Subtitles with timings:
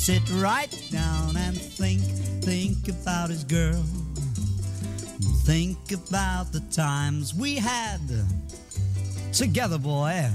[0.00, 2.00] Sit right down and think,
[2.42, 3.82] think about his girl.
[5.44, 8.00] Think about the times we had
[9.30, 10.26] together, boy.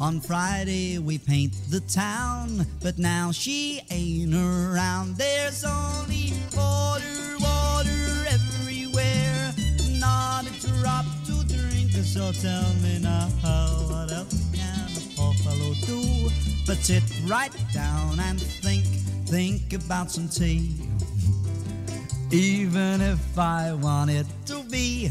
[0.00, 5.18] On Friday we paint the town, but now she ain't around.
[5.18, 9.52] There's only water, water everywhere,
[10.00, 11.90] not a drop to drink.
[11.92, 13.28] So tell me now,
[13.90, 16.12] what else can a poor fellow do
[16.66, 18.86] but sit right down and think,
[19.32, 20.74] think about some tea?
[22.30, 25.10] Even if I want it to be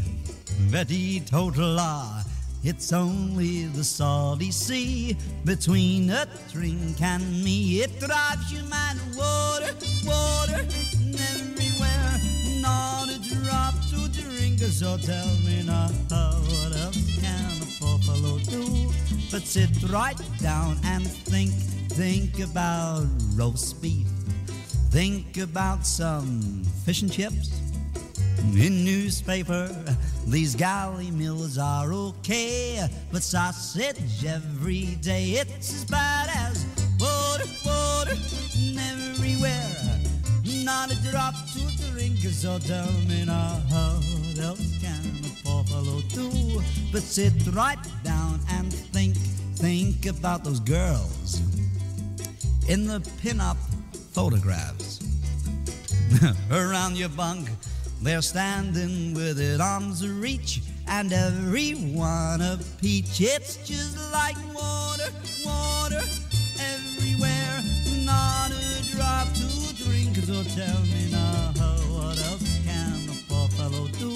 [0.70, 2.22] very total law,
[2.64, 7.82] it's only the salty sea between a drink and me.
[7.82, 8.98] It drives you mad.
[9.18, 9.74] Water,
[10.06, 10.62] water
[11.34, 12.14] everywhere,
[12.62, 14.60] not a drop to drink.
[14.60, 18.92] So tell me now, what else can a poor fellow do
[19.32, 21.54] but sit right down and think,
[21.92, 24.08] think about roast beef.
[24.92, 27.60] Think about some fish and chips
[28.56, 29.70] in newspaper.
[30.26, 36.66] These galley meals are okay, but sausage every day it's as bad as
[37.00, 38.18] water, water
[38.80, 40.00] everywhere.
[40.64, 46.02] Not a drop to drink, so tell me now what else can a poor fellow
[46.14, 49.16] do but sit right down and think,
[49.56, 51.51] think about those girls
[52.72, 53.58] in the pin-up
[54.14, 55.02] photographs
[56.52, 57.50] around your bunk.
[58.02, 63.20] They're standing with it arms reach, and everyone a peach.
[63.20, 65.10] It's just like water,
[65.46, 66.02] water
[66.72, 67.60] everywhere.
[68.06, 70.16] Not a drop to drink.
[70.24, 71.52] So tell me now,
[71.92, 74.16] what else can a poor fellow do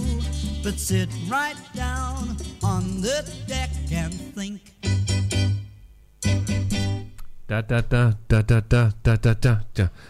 [0.63, 4.24] but sit right down on the deck and
[7.45, 7.99] Da, da, da,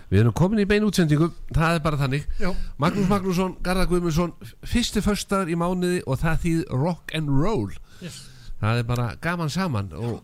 [0.08, 2.48] við erum komin í bein útsendingu það er bara þannig Já.
[2.80, 4.32] Magnús Magnússon, Garðar Guðmundsson
[4.64, 8.22] fyrsti förstar í mánuði og það þýð rock and roll yes.
[8.62, 10.22] það er bara gaman saman og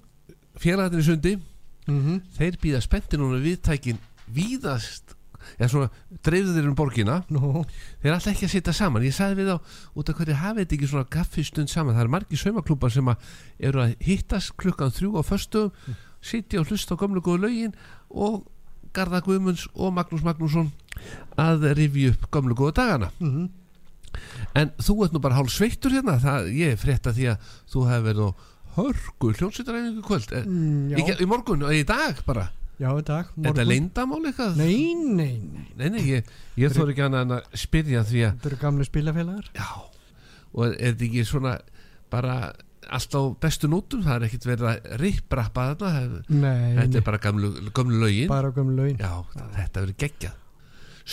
[0.64, 2.22] fjarlæðinni sundi mm -hmm.
[2.38, 4.00] þeir býða spenntin og viðtækin
[4.32, 5.18] víðast
[5.60, 5.90] já svona,
[6.24, 7.66] dreifðu þeir um borgina no.
[8.02, 9.58] þeir alltaf ekki að sitja saman ég sagði við á,
[9.96, 13.18] út af hverju hafið þetta ekki svona gaffistund saman, það er margi saumaklúpar sem að
[13.60, 17.74] eru að hittast klukkan þrjú á förstum mm sitja og hlusta á gömlu góðu lögin
[18.09, 18.46] og
[18.94, 20.72] Garða Guðmunds og Magnús Magnússon
[21.40, 23.12] að rifja upp gömlu góðu dagana.
[23.20, 23.50] Mhm.
[24.60, 26.18] En þú ert nú bara hálf sveittur hérna.
[26.20, 27.38] Það, Ég er frétta því að
[27.72, 28.31] þú hefur verið á
[28.76, 30.34] hörgu hljómsveitaræfingu í kvöld.
[30.46, 32.50] Mm, Mm, í, í morgun og í dag bara?
[32.81, 34.56] Já, í dag Er þetta leyndamál eitthvað?
[34.58, 35.68] Nei, nei, nei.
[35.78, 36.26] Nei, nei, ég,
[36.58, 39.50] ég þóri ekki annað að spyrja því að Þetta eru gamli spilafélagar.
[39.56, 39.68] Já,
[40.54, 41.60] og er þetta ekki svona
[42.10, 42.54] bara
[42.91, 47.19] allt á bestu nótum það er ekkit verið að ripprappa þarna Nei, þetta er bara
[47.24, 48.28] gamlu, gamlu lögin.
[48.31, 49.13] Bara gömlu laun Já,
[49.56, 50.35] þetta verið geggjað.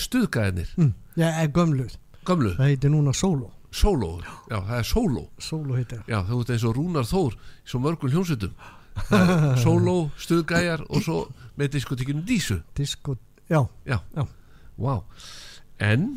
[0.04, 0.90] Stuðgæðinir, mm.
[1.18, 1.86] Já, er gömlu.
[2.28, 4.14] Gamlu, Það heitir núna Solo sóló
[4.48, 6.10] Já, það er sóló Solo heitir það.
[6.12, 7.34] Já, þú ert eins og Rúnar Þór
[7.68, 8.50] svo mörgum er
[9.64, 11.18] Sóló, stuðgæjar og svo
[11.58, 12.58] með diskotekinu Dísu.
[12.74, 13.16] Disko,
[13.50, 14.24] já, Já, Já.
[14.78, 14.96] Vá.
[15.78, 16.08] En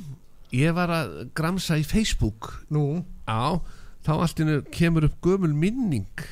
[0.53, 2.51] ég var að gramsa í Facebook.
[2.73, 3.03] Nú.
[3.27, 3.61] Já,
[4.05, 6.27] þá allt innu kemur upp gömul minning.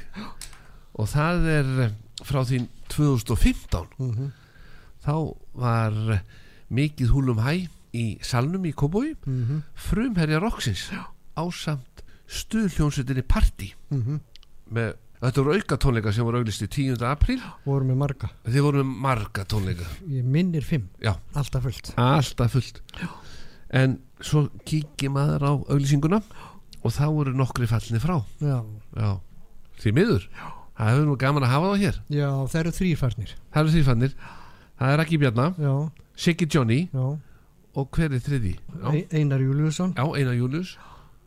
[1.00, 4.32] Og það er eh, frá því 2015 mhm,
[5.06, 5.14] þá
[5.60, 6.24] var eh,
[6.74, 10.90] mikið húlum hæ í salnum í Kóbói mhm, frumherja Roxins
[11.40, 14.20] ásamt stuðljónsutinni Party mhm.
[14.76, 14.92] með,
[15.24, 17.00] þetta voru auka tónleika sem voru auglisti 10.
[17.10, 17.40] apríl.
[17.66, 18.30] Voru með marga.
[18.46, 19.88] Þið voru með marga tónleika.
[20.12, 20.86] Ég minnir fimm.
[21.02, 21.16] Já.
[21.40, 21.94] Alltaf fullt.
[21.98, 22.84] Alltaf fullt.
[23.74, 26.22] En svo kíkir maður á auglýsinguna
[26.84, 28.18] og þá voru nokkri fallni frá.
[28.44, 28.60] Já,
[28.96, 29.12] Já,
[29.84, 30.28] því miður.
[30.80, 31.98] Það hefur nú gaman að hafa það hér.
[32.16, 34.14] Já það eru þrýrfarnir Það eru því fannir
[34.80, 35.74] Það er Raki Bjarnar, Já,
[36.16, 37.08] Siggi Johnny já.
[37.76, 38.54] og hver er þriði?
[39.12, 39.92] Einar Júliusson.
[39.98, 40.78] Já Einar Július.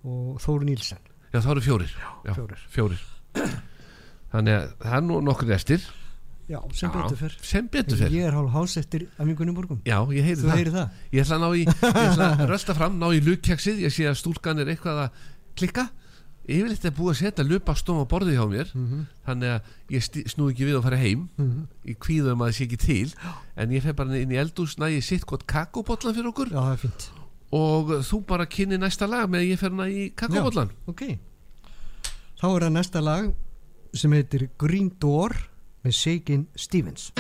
[0.09, 0.99] Og Þóru Nílsen
[1.33, 1.93] Já, það eru fjórir.
[2.25, 2.63] Já, Fjórir.
[2.73, 3.03] fjórir.
[4.33, 5.85] Þannig að það er nú nokkur restir
[6.51, 8.11] Já, sem Já, betur fyrr Sem betur fer.
[8.13, 9.79] Ég er hálf hás eftir Amingunni morgun.
[9.87, 10.73] Já, ég heyri Þú það.
[10.75, 10.97] það?
[11.13, 14.09] Ég ætla að ná í, ég ætla að rölda fram Ná í lukjaksið, ég sé
[14.11, 15.23] að stúlkan er eitthvað að
[15.57, 15.89] klikka.
[16.43, 18.71] Yfirleitt er búið að setja lupastóm á borðið hjá mér.
[18.75, 19.07] Mhm.
[19.27, 19.61] þannig að
[19.95, 21.29] ég snúi ekki við að fara heim.
[21.39, 21.67] Mhm.
[21.87, 23.15] í kvíðum að það sé ekki til.
[23.57, 26.51] En ég fer bara inn í eldús nægi sitt gott kakóbollan fyrir okkur.
[26.51, 26.79] Já,
[27.53, 31.19] og þú bara kynni næsta lag með að ég fer hana í kakóbollan Ok.
[32.41, 33.35] Þá er það næsta lag
[33.95, 35.37] sem heitir Green Door
[35.85, 37.13] með Shakin Stevens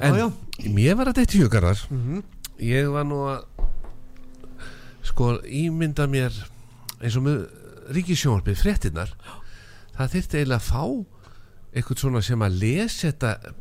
[0.00, 0.14] en
[0.74, 1.34] mér var þetta eitt
[1.90, 2.22] Mhm.
[2.60, 3.44] ég var nú að
[5.02, 6.32] sko ímynda mér
[7.00, 7.38] eins og með
[7.96, 9.12] ríkisjónarpið fréttinnar
[9.96, 10.84] það þyrfti eiginlega að fá
[11.74, 13.54] eitthvað svona sem að lesa þetta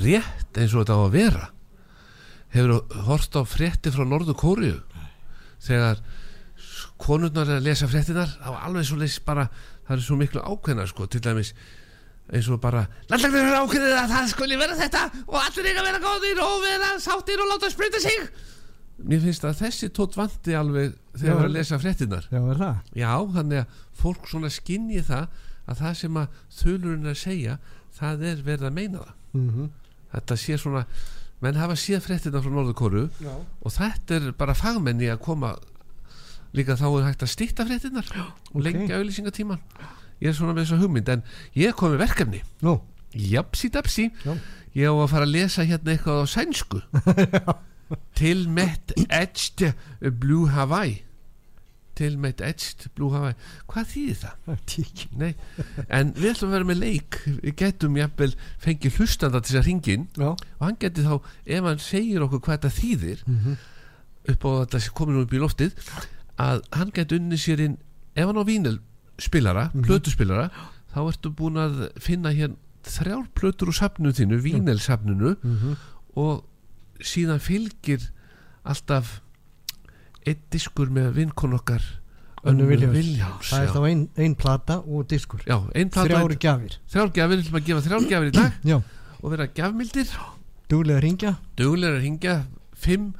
[0.00, 1.48] rétt eins og þetta á að vera
[2.54, 4.80] hefur hort á frétti frá Norður Kóriu
[5.62, 6.00] þegar
[7.00, 9.46] konurnar er að lesa fréttinar þá er alveg svo leys bara
[9.86, 11.54] það er svo miklu ákveðnar sko til dæmis
[12.30, 15.88] eins og bara landlagnir er ákveðið að það skuli vera þetta og allir eiga að
[15.88, 18.30] vera góðir og vera sáttir og láta sprita sig.
[19.00, 22.58] Mér finnst að þessi tótt vandi alveg þegar við erum að lesa fréttinar Já, er
[22.60, 22.80] það?
[23.00, 25.38] já þannig að fólk svona skinni það
[25.70, 27.54] að það sem að þulurinn er að segja
[27.96, 29.14] það er verið að meina það.
[29.32, 29.70] Mm
[30.10, 30.84] þetta sé svona
[31.40, 35.54] menn hafa séð fréttina frá Norðurkóru og þetta er bara fagmenni að koma.
[36.50, 38.64] Líka þá er hægt að stýtta fréttinnar og ok.
[38.66, 39.60] lengja auðlýsingatíman
[40.20, 41.26] ég er svona með þessa hugmynd en
[41.58, 42.42] ég kom með verkefni.
[42.64, 42.78] Nú,
[43.16, 44.08] japsi dapsi.
[44.24, 44.34] Já.
[44.76, 46.82] ég á að fara að lesa hérna eitthvað á sænsku.
[48.14, 49.72] Til met edged
[50.20, 51.00] blue Hawaii.
[51.98, 53.34] Til met edged blue Hawaii.
[53.66, 54.52] Hvað þýðir það?
[55.26, 57.18] er en við ætlum að vera með leik.
[57.40, 58.30] Við getum jafnvel
[58.62, 61.16] fengið hlustanda til þess að ringin Já, og hann geti þá,
[61.50, 63.26] ef hann segir okkur hvað þetta þýðir
[64.30, 65.90] upp á þetta sé komin upp í loftið
[66.40, 67.76] að hann geti unni sér inn
[68.14, 68.78] ef hann á vínil
[69.20, 70.48] spilara, plötuspilara
[70.94, 72.54] þá ertu búin að finna hér
[72.88, 75.76] þrjár plötur úr safninu þínu vínelsafninu Mhm.
[76.16, 76.44] og
[77.00, 78.08] síðan fylgir
[78.64, 79.20] alltaf
[80.26, 81.80] einn diskur með vinkon okkar
[82.44, 82.94] Önnu Viljáms.
[82.96, 85.42] Viljáms það er þá ein, ein plata og diskur.
[85.44, 85.58] Já,
[85.92, 86.76] plata þrjári gjafir.
[86.88, 88.76] þrjár gjafir, við ætlum að gefa þrjár gjafir í dag já,
[89.22, 90.14] og vera gjafmildir.
[90.70, 92.34] Duglega ringja duglega að hringja
[92.80, 93.12] 5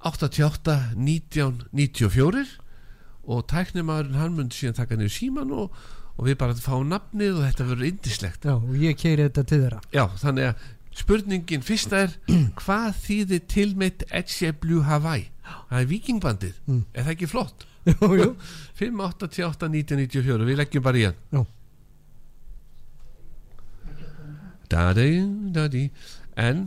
[0.00, 2.46] 88 19 94
[3.24, 5.74] og tæknimaðurinn hann mun síðan taka niður síman og,
[6.16, 9.60] og við bara fáum nafnið og þetta verður indislegt já, og ég keiri þetta til
[9.64, 9.80] þeirra.
[9.94, 10.68] Já, þannig að
[11.00, 12.14] spurningin fyrsta er
[12.64, 15.28] hvað þýðir tilmeitt Etje Blue Hawaii?
[15.70, 16.82] Það er vikingbandið, Mm.
[16.94, 17.66] er það ekki flott?
[17.90, 18.28] Jú, jú.
[18.78, 21.16] 5 88 19 94 við leggjum bara í hann.
[21.32, 21.40] Já.
[24.70, 25.08] Dadi,
[25.54, 25.84] dadi
[26.38, 26.60] en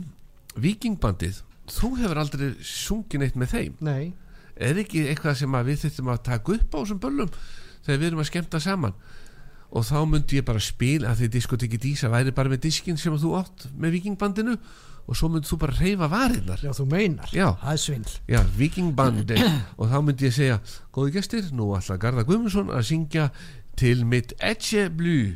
[0.60, 1.38] vikingbandið
[1.72, 3.78] þú hefur aldrei sungið neitt með þeim?
[3.86, 4.10] Nei,
[4.56, 7.36] er ekki eitthvað sem við þurfum að taka upp á þessum böllum
[7.84, 8.96] þegar við erum að skemmta saman?
[9.74, 13.14] Og þá myndi ég bara spila að því diskotekki dísa væri bara með diskin sem
[13.18, 14.54] þú átt með vikingbandinu
[15.04, 16.62] og svo myndi þú bara reyfa varirnar.
[16.62, 17.32] Já þú meinar.
[17.34, 17.48] Já.
[17.60, 18.14] það er svindl.
[18.30, 19.40] Já, vikingbandi
[19.78, 20.60] og þá myndi ég segja,
[20.94, 23.26] góði gestir nú ætla Garða Guðmundsson að syngja
[23.76, 25.34] til mitt Edge Blue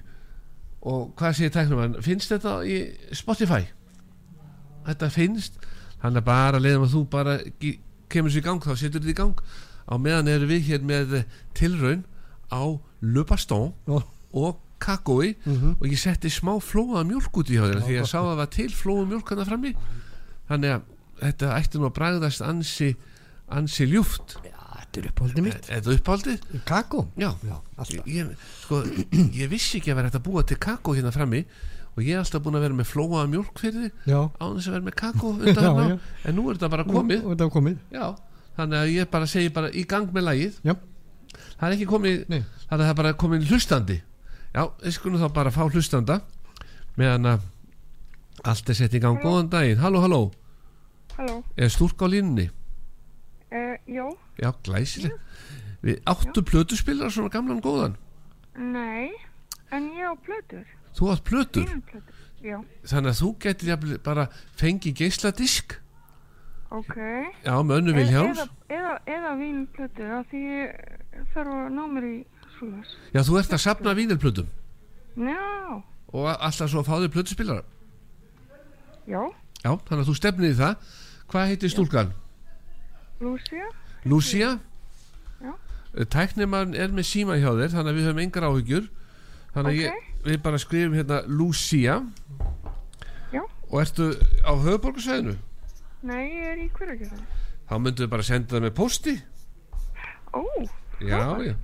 [0.87, 2.79] og hvað segir tæknum hann finnst þetta í
[3.17, 3.67] Spotify?
[4.87, 5.59] Þetta finnst?
[6.01, 7.37] Hann er bara að þú bara
[8.12, 9.43] kemur sér í gang, þá setur þetta í gang.
[9.88, 11.15] Á meðan eru við hér með
[11.57, 12.05] tilraun
[12.53, 12.62] á
[13.00, 15.35] Le Baston og, kakói.
[15.45, 15.77] Mhm.
[15.81, 18.37] og ég setti smá flóða mjölk út í hjá þér því ég sá að það
[18.43, 19.73] var til flóða mjölk hann frammi.
[20.49, 20.83] Þannig að
[21.23, 22.93] þetta ætti nú að bragðast ansi
[23.49, 24.37] ansi ljúft.
[24.45, 25.69] Já, þetta er uppáldið mitt.
[25.69, 26.47] Er þetta uppáldið?
[26.69, 27.09] kakó?
[27.19, 27.57] Já, já,
[28.07, 28.31] ég,
[28.62, 28.83] sko,
[29.41, 31.43] ég vissi ekki að vera að búa til kakó hérna frammi
[31.99, 34.75] og ég er alltaf búin að vera með flóaða mjölk fyrir já, á þess að
[34.76, 35.33] vera með kakó
[36.31, 37.25] en nú er þetta bara komið.
[37.25, 37.81] Og þetta komið.
[37.90, 38.05] Já,
[38.59, 40.61] þannig að ég bara segi bara í gang með lagið.
[40.62, 40.75] Já,
[41.57, 42.40] það er ekki komið Nei.
[42.69, 43.99] þannig að það er bara komið hlustandi.
[44.55, 46.21] Já, við skulum þá bara fá hlustanda
[46.99, 47.49] meðan að
[48.47, 49.19] allt er sett í gang.
[49.23, 50.23] Góðan daginn, halló, halló.
[51.19, 52.47] Halló, er stúrk á línunni?
[53.50, 54.07] Uh, já,
[54.38, 55.19] já, glæsileg.
[55.83, 57.99] Við áttu plötuspilar svona gamlan góðan?
[58.59, 59.11] Nei,
[59.75, 61.68] en ég á plötur, þú átt plötur?
[62.38, 64.28] Já, þannig að þú getur bara
[64.61, 65.78] fengið geisladisk.
[66.71, 66.95] Ok.
[67.45, 72.16] já, með önnu Vilhjáms Eða, eða, eða vínplötur, því ég þarf að ná mér í
[72.59, 72.90] svoleiðis.
[73.14, 74.50] já, þú ert að sapna vínilplötum
[75.16, 75.47] Já,
[76.12, 77.62] og alltaf svo að fá þig plötuspilar
[79.09, 79.23] já,
[79.64, 80.92] já, þannig að þú stefnir í það.
[81.33, 82.12] Hvað heitir stúlkan?
[83.25, 83.66] Lúcia,
[84.04, 84.50] Lucia
[85.40, 85.52] Já.
[86.12, 88.87] tæknimann er með síma hjá þér þannig að við höfum engar áhyggjur.
[89.57, 89.80] Þannig að Ok.
[89.80, 91.99] ég, við bara skrifum hérna Lucia.
[93.33, 93.43] Já.
[93.71, 94.11] og ertu
[94.45, 95.37] á höfuborgarsæðinu
[96.03, 97.25] nei, ég er í hverjargerðin.
[97.69, 99.17] þá myndum við bara senda það með posti
[100.37, 100.43] Ó,
[101.01, 101.19] já,
[101.49, 101.55] já.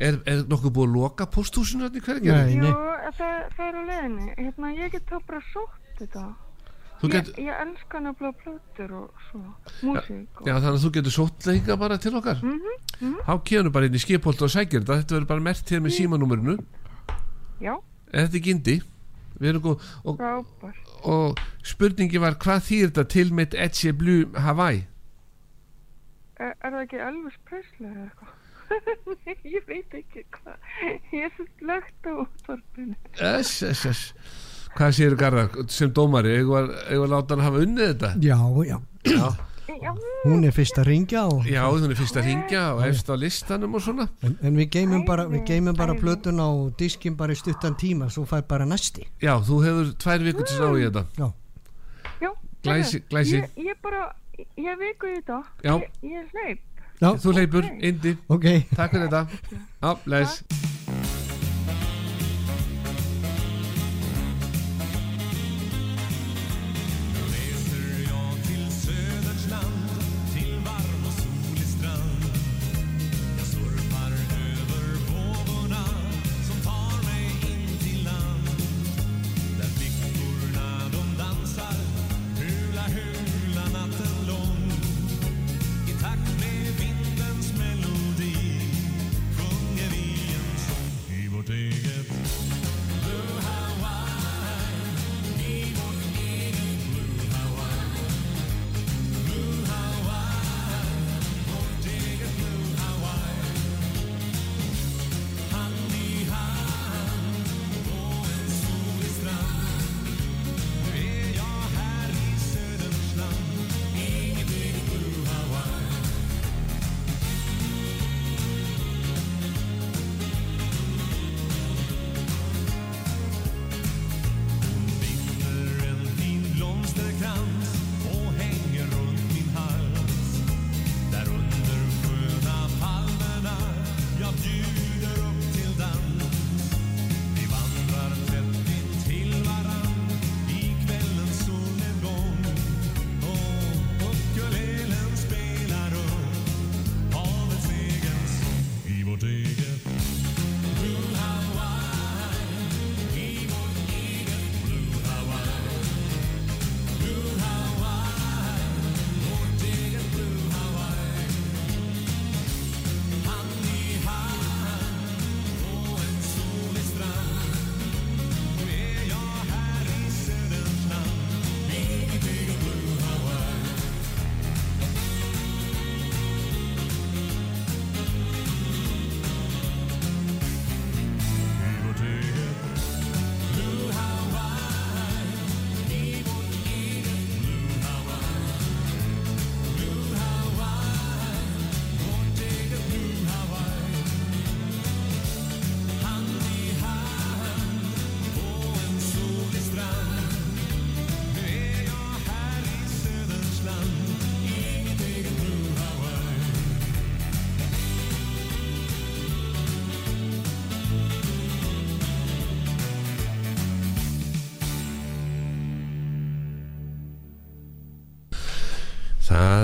[0.00, 2.54] Er, er nokkuð búið að loka posthúsinu hérna í hverja Nei.
[2.56, 2.70] jú,
[3.18, 6.22] það, það er á leiðinni, hérna, ég get þá bara sótt þetta.
[6.98, 9.52] þú Ég, get, ég elska nefnilega plötur og svona,
[9.84, 10.48] músík og...
[10.48, 12.40] já, þannig að þú getur sótt leika bara til okkar.
[12.42, 14.98] Mhm, þá kemur bara inn í skipholt og sækir þetta.
[15.04, 16.56] Þetta verður bara mert hér með símanúmerinu.
[17.62, 17.74] Já,
[18.22, 18.76] þetta ekki indi
[19.40, 20.76] við erum góð og, frábær.
[21.10, 24.84] og spurningi var hvað þýr þetta til mitt Edge Blue Hawaii
[26.42, 28.32] Er, er það ekki Elvis Presley eða eitthvað?
[29.54, 30.56] Ég veit ekki hvað.
[31.14, 32.96] Ég er svo slögt á útvarpinu.
[33.20, 34.00] S, S, S.
[34.74, 36.32] Hvað séu Garðar sem dómari?
[36.40, 36.64] Eða
[36.96, 38.10] að láta hann hafa unnið þetta?
[38.24, 39.28] já, já Já, Já,
[40.24, 43.14] hún er fyrst að ringja og, já hún er fyrst að ringja og efst á
[43.18, 44.08] listanum og svona.
[44.22, 47.74] En, en við geymum bara, við Æði, geymum bara plötun á diskin bara í stuttan
[47.76, 49.06] tíma svo fær bara næsti.
[49.22, 51.06] Já, þú hefur tvær vikur til að ná í þetta.
[51.18, 51.32] Já.
[52.64, 53.36] Glæsi- glæsi.
[53.42, 54.14] Ég, ég bara,
[54.56, 55.42] ég viku í þetta.
[55.62, 55.74] Já.
[55.76, 56.60] Ég, ég er hleyp.
[57.00, 57.82] já, Þú leipur, Ok.
[57.82, 58.46] indi, ok.
[58.74, 59.26] Takk fyrir þetta.
[59.82, 60.42] Já, les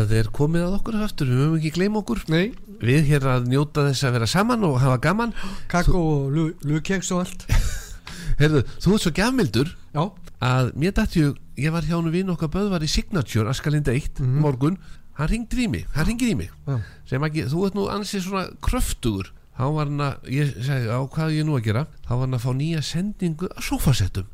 [0.00, 2.20] Það er komið að okkur aftur, við höfum ekki gleyma okkur.
[2.32, 2.46] Nei,
[2.80, 5.34] Við hér að njóta þess að vera saman og hafa gaman.
[5.68, 7.42] Kakó og lu- lukeks og allt.
[8.40, 10.04] Herðu, þú ert svo gafmildur Já,
[10.40, 11.26] að mér dætti
[11.60, 14.78] ég, var hjá hann vinn okkar Böðvar í Signature, Askalinda 1 morgun,
[15.18, 16.48] hann ringdi í mig, hann ringir í mig.
[16.64, 16.78] Já,
[17.10, 19.28] sem ekki, þú ert nú ansið svona kröftugur.
[19.60, 22.24] Þá var hann að, ég segi á hvað er ég nú að gera, þá var
[22.24, 24.30] hann að fá nýja sendingu að sofasettum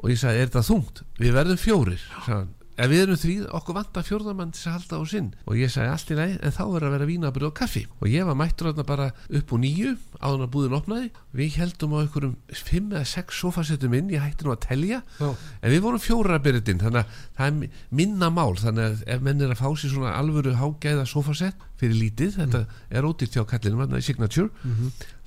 [0.00, 1.02] og ég sagði, er þetta þungt?
[1.18, 4.98] Við verðum fjórir sagði hann, ef við erum þrýð, okkur vantar fjórðamann til að halda
[4.98, 5.28] á sinn.
[5.46, 7.82] Og ég sagði allt í leið, en þá verður að vera vínabrið og kaffi.
[8.00, 9.08] Og ég var mættur þarna bara
[9.40, 11.10] upp úr nýju áður að búðin opnaði.
[11.36, 12.36] Við heldum á einhverjum
[12.70, 15.02] fimm eða sex sofasettum inn, ég hætti nú að telja.
[15.20, 15.28] Já,
[15.62, 18.54] En við vorum fjóra að byrja þannig að það er mi- minna mál.
[18.56, 22.66] Þannig að ef menn er að fá sér svona alvöru hágæða sofasett fyrir lítið þetta
[22.90, 24.50] er ódýrt hjá kallinum þarna í Signature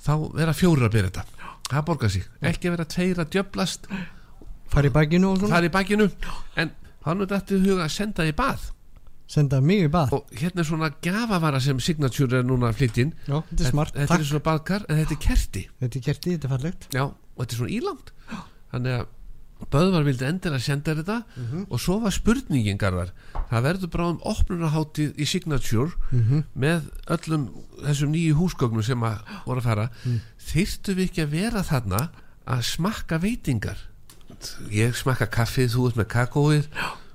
[0.04, 1.24] þá vera fjóra að byrja þetta.
[1.70, 3.86] Það borgar sig, ekki að vera tveir að djöblast
[5.48, 6.10] fara í bakinu.
[6.60, 6.70] En
[7.04, 8.70] hann er þetta huga að senda í bað.
[9.34, 10.12] Senda mig í bað?
[10.18, 14.10] Og hérna er svona gafavara sem Signature er núna að flytja þetta er smart, þetta
[14.10, 14.20] takk.
[14.20, 15.66] er svona baðkar en þetta er kerti.
[15.80, 16.88] Þetta er kerti, þetta er fallegt.
[16.92, 18.12] Já, og þetta er svona ílangt.
[18.74, 19.06] Þannig að
[19.70, 21.16] Böðvar vildi endilega senda þetta.
[21.70, 23.14] Og svo var spurningin Garðar.
[23.48, 25.94] Það verður bara um opnunarháttið í Signature
[26.52, 27.46] með öllum
[27.84, 29.88] þessum nýju húsgögnum sem að voru að fara.
[30.50, 32.02] Þyrftu við ekki að vera þarna
[32.44, 33.80] að smakka veitingar
[34.74, 36.68] ég smakka kaffið, þú ert með kakóið.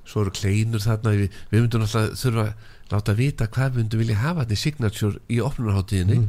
[0.10, 1.12] Svo eru kleinur þarna.
[1.20, 4.62] Við, við myndum alltaf þurfa að láta vita hvað við myndum vilja hafa þetta í
[4.64, 6.22] Signature í opnunarháttiðinni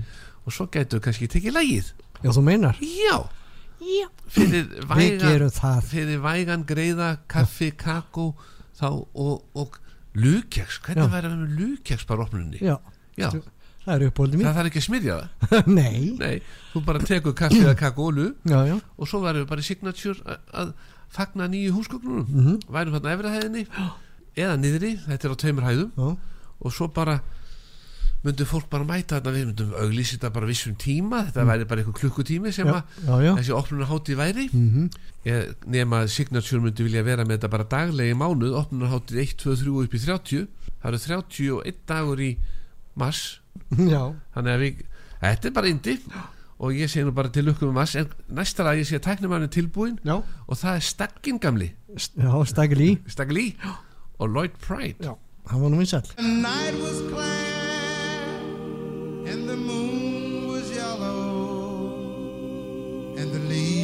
[0.44, 2.76] og svo gætu við kannski tekið lægið Já, þú meinar.
[2.84, 3.16] Já,
[3.80, 4.06] Já.
[4.28, 5.78] Fyrir, Við væga, gerum það.
[5.88, 8.26] fyrir vægan greiða kaffi, kakó
[8.76, 8.84] þá,
[9.16, 9.78] og, og
[10.20, 11.12] lukjaks hvernig Já.
[11.14, 12.76] væri að vera með lukjaks bara opnunni Já,
[13.16, 13.30] Já.
[13.84, 14.46] Það er uppbóldi mín.
[14.48, 15.72] Það þarf ekki að smyrja það.
[15.80, 16.36] Nei, Nei,
[16.72, 18.76] þú bara tekur kaffi eða kakó og lu já, já.
[18.76, 20.72] og svo væri við bara í signature að, að
[21.10, 22.28] fagna nýju húsgögnunum.
[22.28, 22.46] Mm.
[22.46, 22.62] -hmm.
[22.70, 23.66] værum þarna efri hæðinni
[24.40, 25.92] eða niðri, þetta er á tveimur hæðum.
[25.96, 26.16] Já,
[26.60, 27.20] og svo bara
[28.20, 31.80] myndum fólk bara mæta þarna við myndum auglýsa þetta bara vissum tíma þetta væri bara
[31.80, 34.48] einhver klukkutími sem já, að já, þessi opnunarháttið væri.
[34.52, 34.90] Mm
[35.24, 39.56] ég, nema að Signature myndi vilja vera með þetta bara daglegi mánuð opnunarháttið 1, 2,
[39.64, 40.46] 3 upp í 30
[40.80, 42.30] það eru 31 dagur í
[43.00, 43.39] mars
[43.94, 44.02] já,
[44.34, 44.84] þannig að við,
[45.22, 45.94] þetta er bara indi
[46.60, 49.06] og ég segi nú bara til lukkum um mars en næsta að ég sé að
[49.08, 51.70] tæknum hann er tilbúin já, og það er Staggin gamli.
[51.96, 53.46] Já, stakil í Staggli
[54.20, 55.00] og Lloyd Pride.
[55.08, 55.14] Já,
[55.50, 57.58] hann var nú vinsall The night was clear
[59.32, 61.96] and the moon was yellow
[63.16, 63.79] and the leaves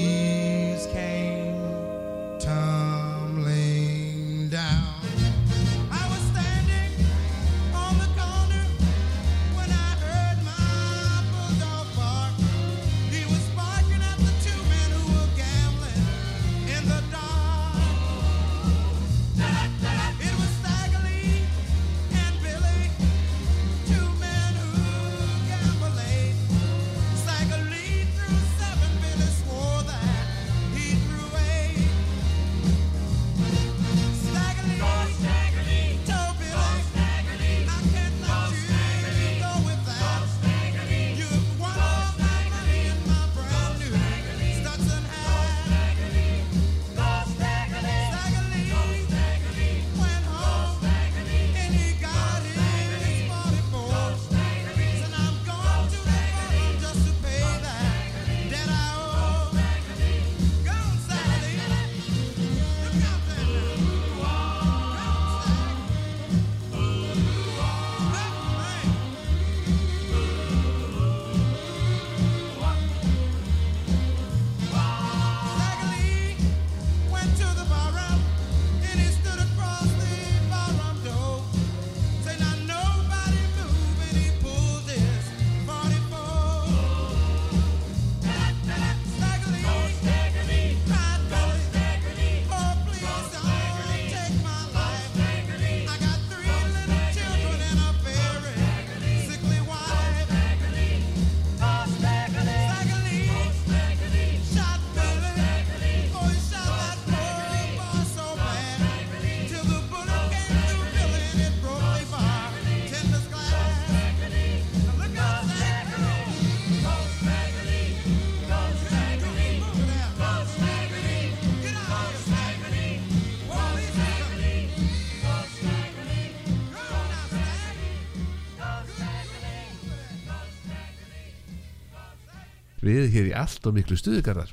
[132.86, 134.52] við hér í allt og miklu stuðugarðar.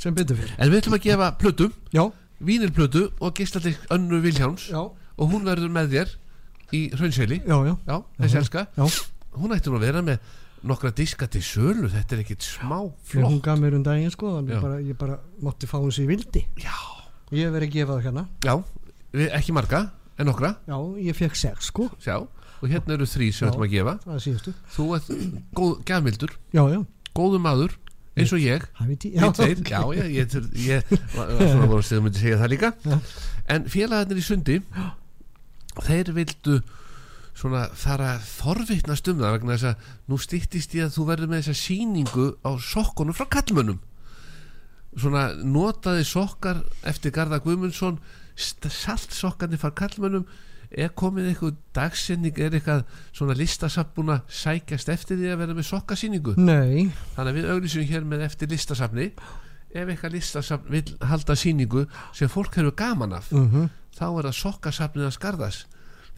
[0.00, 2.04] Sem betur fyrir en við ætlum að gefa plötum Já,
[2.44, 6.14] vínilplötu og geisladik önnu Vilhjáms já, og hún verður með þér
[6.74, 7.38] í Hraunseli.
[7.46, 8.64] Já, já, já, þessi elska.
[8.74, 8.88] Já.
[9.38, 10.18] Hún ætti nú að vera með
[10.64, 11.88] nokkra diska til sölu.
[11.92, 13.42] Þetta er ekkit smá Þegar hún flott.
[13.46, 14.54] gaf mér um daginn sko Já.
[14.54, 16.42] ég bara, ég bara mátti fá hún sér vildi.
[16.58, 16.74] Já,
[17.34, 18.26] ég verið að gefa það hérna.
[18.44, 18.54] Já,
[19.38, 19.84] ekki marga
[20.18, 21.88] en nokkra, já, ég fekk sex sko.
[22.02, 22.18] Sjá
[22.64, 23.50] og hérna eru þrý sem Já.
[23.50, 24.52] við ætlum að gefa.
[24.74, 25.08] þú ert
[25.58, 26.78] góð, gafmildur, já, já,
[27.16, 27.76] góðu maður
[28.14, 28.64] eins og ég.
[28.78, 30.92] Tveir, já, já, ég, ég, ég
[31.50, 32.72] svona búin að segja, það líka.
[33.50, 34.60] En félagarnir í sundi
[35.82, 36.60] þeir vildu
[37.34, 41.32] svona fara að forvitnast um það vegna þess að nú stýttist ég að þú verður
[41.32, 43.80] með þessa sýningu á sokkunum frá kallmönnum
[44.94, 47.98] svona notaði sokkar eftir Garða Guðmundsson
[48.38, 50.28] saltsokkarnir frá kallmönnum
[50.76, 52.82] er komið eitthvað dagsinning er eitthvað
[53.14, 56.34] svona listasafn búin að sækjast eftir því að verða með sokkasýningu?
[56.40, 59.10] Nei, þannig að við auglýsum hér með eftir listasafni.
[59.74, 64.36] Ef eitthvað listasafn vil halda sýningu sem fólk hefur gaman af uh þá er það
[64.40, 65.56] sokkasafnið að skarðas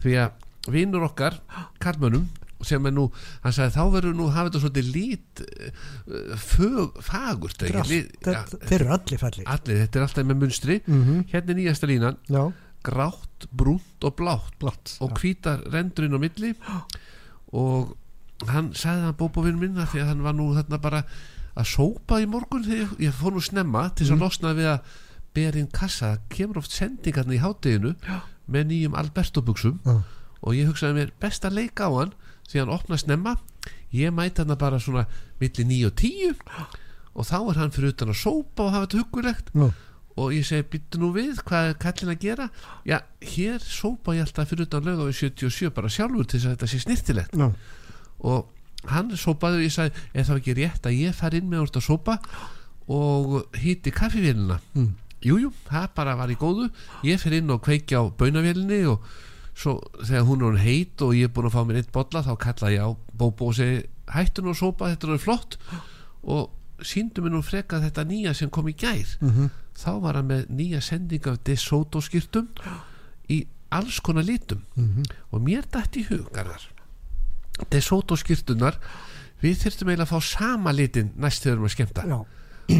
[0.01, 1.35] því að vinnur okkar
[1.83, 2.23] karmönum
[2.65, 3.03] sem er nú,
[3.43, 7.61] hann sagði þá verður nú hafa þetta svolítið lít uh, fög, fagurt?
[7.85, 10.79] Lit- ja, þeir eru allir fallir allir, þetta er alltaf með munstri.
[10.89, 12.41] Mm hérna er nýjasta línan, já,
[12.87, 14.53] grátt, brúnt og blátt.
[14.61, 16.53] Blátt og hvítar rendurinn á milli.
[17.53, 17.95] Og
[18.51, 21.03] hann sagði hann bóbovinn minna því að hann var nú þarna bara
[21.57, 24.71] að sópa í morgun þegar ég, ég fór nú snemma til þess að losna við
[24.75, 24.97] að
[25.37, 27.95] bera inn kassa, kemur oft sendingarna í hátteginu
[28.47, 29.97] með nýjum Alberto buksum Já.
[30.41, 32.13] og ég hugsaði mér best að leika á hann
[32.47, 33.35] því hann opna snemma
[33.93, 35.07] ég mæti hann bara svona
[35.41, 36.77] milli 9 og 10
[37.17, 39.47] og þá er hann fyrir utan að sópa og hafa þetta huggulegt.
[39.57, 39.71] Nú.
[40.17, 42.49] Og ég segi byttu nú við hvað er kallin að gera?
[42.89, 46.55] Já, hér sópa ég alltaf fyrir utan lög á 77 bara sjálfur til þess að
[46.55, 47.49] þetta sé snirtilegt já,
[48.25, 48.47] og
[48.89, 51.71] hann sópaði og ég sagði er það ekki rétt að ég fari inn með úr
[51.77, 52.17] að sópa
[52.87, 54.93] og hýtti kaffivélina Mm.
[55.21, 56.69] jújú, það bara var í góðu.
[57.03, 59.01] Ég fer inn og kveiki á baunavélinni og
[59.57, 62.37] svo þegar hún er heit og ég er búin að fá mér eitt bolla þá
[62.37, 63.81] kalla ég á Bóbo og segi
[64.13, 65.57] hættun og sópa, þetta er flott.
[66.23, 66.51] Og
[66.85, 69.17] síndu mér nú freka þetta nýja sem kom í gær.
[69.21, 69.49] Mhm.
[69.77, 72.49] Þá var hann með nýja sending af DeSoto skýrtum
[73.29, 74.63] í alls konar litum.
[74.75, 75.03] Mhm.
[75.31, 76.63] og mér dætt í hugarðar
[77.71, 78.77] DeSoto skýrtunar
[79.41, 82.05] við þyrftum eiginlega að fá sama litin næst þegar við erum að skemmta.
[82.07, 82.19] Já,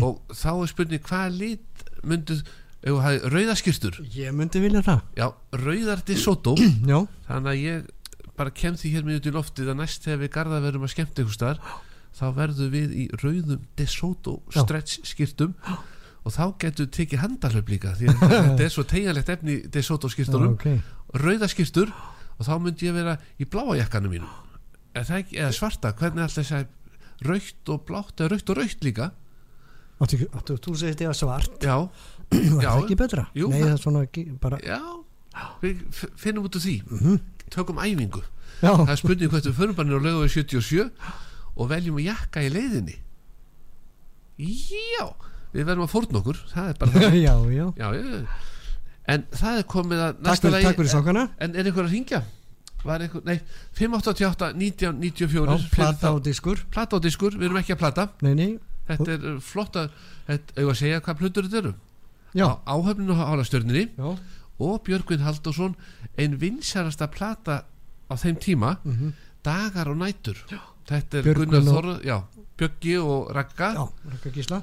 [0.04, 2.42] og þá er spurning hvað lit mynduð
[2.88, 5.02] rauðaskýrtur ég myndi vilja það.
[5.18, 6.56] Já, rauðar DeSoto.
[7.28, 7.92] Þannig að ég
[8.38, 10.94] bara kem því hér minn út í loftið að næst þegar við garða verum að
[10.94, 11.62] skemmta ykkur staðar
[12.18, 15.97] þá verðum við í rauðum DeSoto stretch skýrtum og
[16.34, 20.10] þá getur við tekið handalöf líka því að þetta er svo tegjanlegt efni í DeSoto
[20.12, 20.68] skýrtunum ok
[21.24, 21.92] rauðaskýrtur
[22.38, 24.30] og þá myndi ég vera í bláa jakkanum mínum.
[24.98, 29.08] Eða, eða svarta, hvernig alltaf þess að raukt og blátt eða raukt og raukt líka?
[30.04, 31.56] Áttu, þú segist ég að svart?
[31.66, 31.78] Já,
[32.36, 33.24] það ekki betra?
[33.38, 34.78] Jú, nei, það- er svona ekki, bara já.
[35.64, 35.82] Við
[36.18, 36.76] finnum út úr því.
[36.92, 37.18] Mhm.
[37.54, 38.22] tökum æfingu.
[38.62, 40.90] Já, það er spurning hvað við förum bara niður á lögu 77
[41.58, 42.98] og veljum að jakka í leiðinni.
[44.38, 45.06] Já
[45.58, 47.18] við verðum að fórna okkur það er bara það.
[47.28, 47.66] Já, já.
[47.82, 47.88] Já,
[49.08, 51.24] en það er komið að takk fyrir, takk fyrir sokkana.
[51.44, 52.24] En er einhver að ringja
[52.88, 53.40] einhver, nei,
[53.76, 56.62] 588 1994 já, plata og diskur.
[56.72, 58.06] Plata á diskur, við erum ekki að plata.
[58.24, 58.50] Nei, nei,
[58.88, 59.90] þetta er flott að
[60.56, 61.74] eigum að segja hvað plötur þetta eru
[62.38, 64.10] á áhöfninu á hálastjörninni já.
[64.58, 65.76] Og Björgvin Halldórsson
[66.18, 67.64] ein vinsarasta plata
[68.10, 68.78] á þeim tíma.
[68.84, 69.14] Mhm.
[69.48, 70.36] dagar og nætur.
[70.88, 72.18] Þetta er Björgvin Gunnar og- Þorra já,
[72.58, 73.70] Bjöggi og Ragga.
[74.12, 74.62] Raka Gísla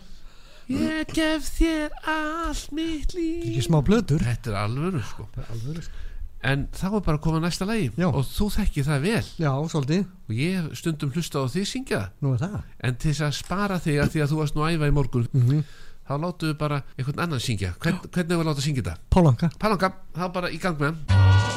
[0.71, 3.45] ég gef þér allt mitt líf.
[3.51, 5.29] Ekki smá blöður þetta er alvöru sko.
[5.45, 5.89] Alveg,
[6.45, 7.89] en þá er bara að koma næsta lagi.
[7.97, 8.09] Já.
[8.11, 9.25] og þú þekkir það vel.
[9.41, 12.03] Já, svolítið, og ég hef stundum hlusta á því syngja.
[12.21, 12.61] Nú er það.
[12.85, 14.97] En til þess að spara þig að því að þú varst nú að æfa í
[15.01, 15.67] morgun mhm.
[16.05, 17.75] þá látum við bara einhvern annan syngja.
[17.81, 18.97] Hvern, hvernig var að láta syngja þetta?
[19.15, 21.54] Pálanka Palanga, þá bara í gang með hann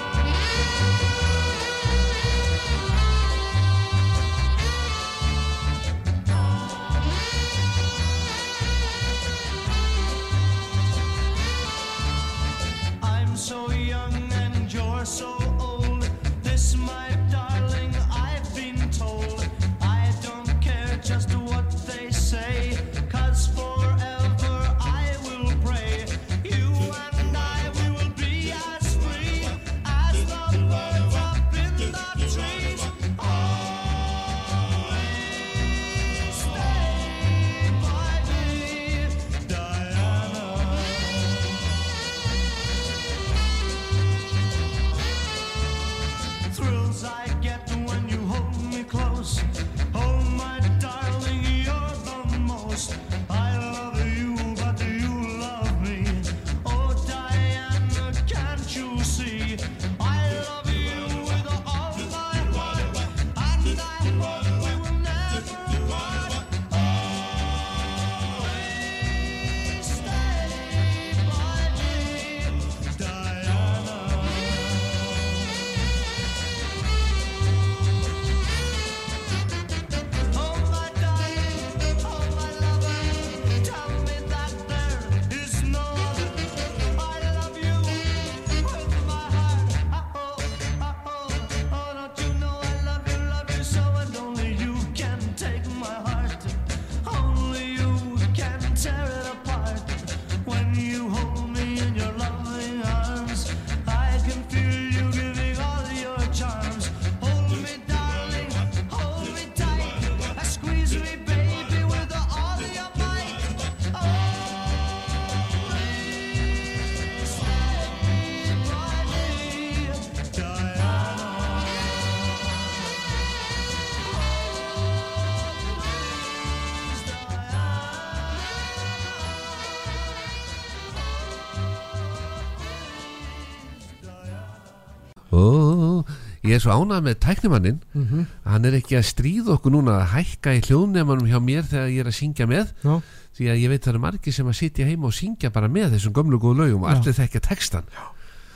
[136.47, 138.25] ég er svo ánað með tæknimannin Mhm.
[138.45, 141.99] hann er ekki að stríða okkur núna að hækka í hljóðnemanum hjá mér þegar ég
[141.99, 142.71] er að syngja með.
[142.83, 143.01] Já,
[143.37, 145.91] því að ég veit það eru margir sem að sitja heima og syngja bara með
[145.93, 147.83] þessum gömlu góðu lögum og allir þekkja textan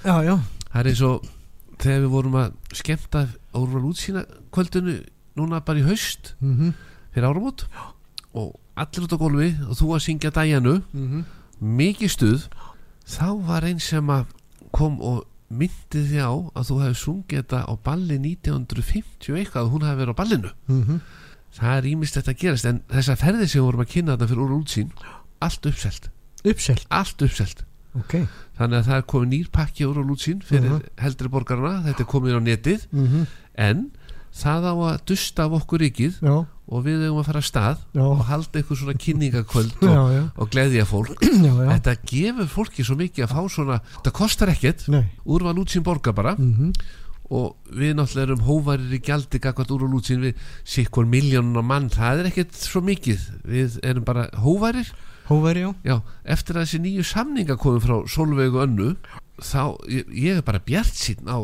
[0.05, 0.35] já, já,
[0.73, 1.25] það er eins og
[1.77, 4.95] þegar við vorum að skemmta Úrval útsýna kvöldinu
[5.37, 6.73] núna bara í haust mhm,
[7.13, 7.65] fyrir áramót.
[8.33, 11.25] Og allir út á gólfi og þú að syngja dæjanu mhm,
[11.61, 12.47] mikið stuð.
[13.05, 14.25] Þá var einn sem að
[14.71, 19.61] kom og myndi því á að þú hefði sungið þetta á balli 1950 og eitthvað
[19.65, 20.51] að hún hefði verið á ballinu.
[20.67, 21.01] Mhm,
[21.57, 24.29] það er ímist þetta að gerast en þessa ferði sem við vorum að kynna þetta
[24.31, 24.91] fyrir úr útsýn
[25.41, 26.09] allt uppselt,
[26.45, 27.63] uppselt, allt uppselt.
[27.99, 28.13] Ok,
[28.55, 30.83] þannig að það er komið nýr pakki úr útsýn fyrir Mhm.
[30.97, 32.87] heldri borgarna þetta er komið á netið.
[32.91, 33.91] Mhm, en
[34.31, 35.81] það á að dusta af okkur
[36.21, 38.03] já, og við eigum að fara að stað Já.
[38.05, 41.13] og halda eitthvað svona kynningakvöld já, og, já, og gleðja fólk.
[41.47, 45.57] Já, já, þetta gefur fólki svo mikið að fá svona þetta kostar ekkert, nei, úrval
[45.61, 46.35] útsýn borga bara.
[46.39, 46.71] Mhm,
[47.31, 52.23] og við náttúrulega erum hóvarir í gjaldi gagvart úrval útsýn við sikkur miljónuna mann, það
[52.25, 53.23] er ekkert svo mikið.
[53.47, 54.91] Við erum bara hóvarir
[55.31, 55.95] hóveri, já, já,
[56.35, 58.89] eftir að þessi nýju samninga komið frá Solveigu önnu
[59.41, 61.39] þá, ég, ég er bara bjart sín á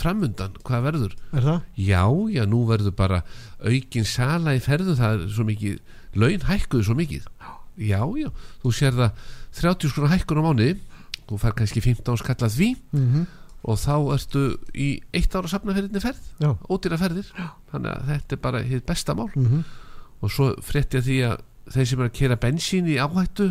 [0.00, 1.14] framundan, hvað verður?
[1.36, 1.60] Er það?
[1.76, 2.02] já,
[2.34, 3.22] já, nú verður bara
[3.62, 5.78] aukin sala í ferðu, það er svo mikið
[6.20, 7.26] laun hækkuðu svo mikið.
[7.80, 8.28] Já, já,
[8.64, 9.20] þú sér það
[9.60, 10.72] 30 skrona hækkun á mánuði
[11.30, 13.26] þú fær kannski 15 skallað því Mhm,
[13.70, 14.42] og þá ertu
[14.74, 17.28] í eitt ára safnaferðinni ferð, já, ódýra ferðir.
[17.70, 19.28] Þannig að þetta er bara hitt besta mál.
[19.36, 19.64] Mhm,
[20.22, 23.50] og svo frétti ég því að þeir sem er að keira bensín í áhættu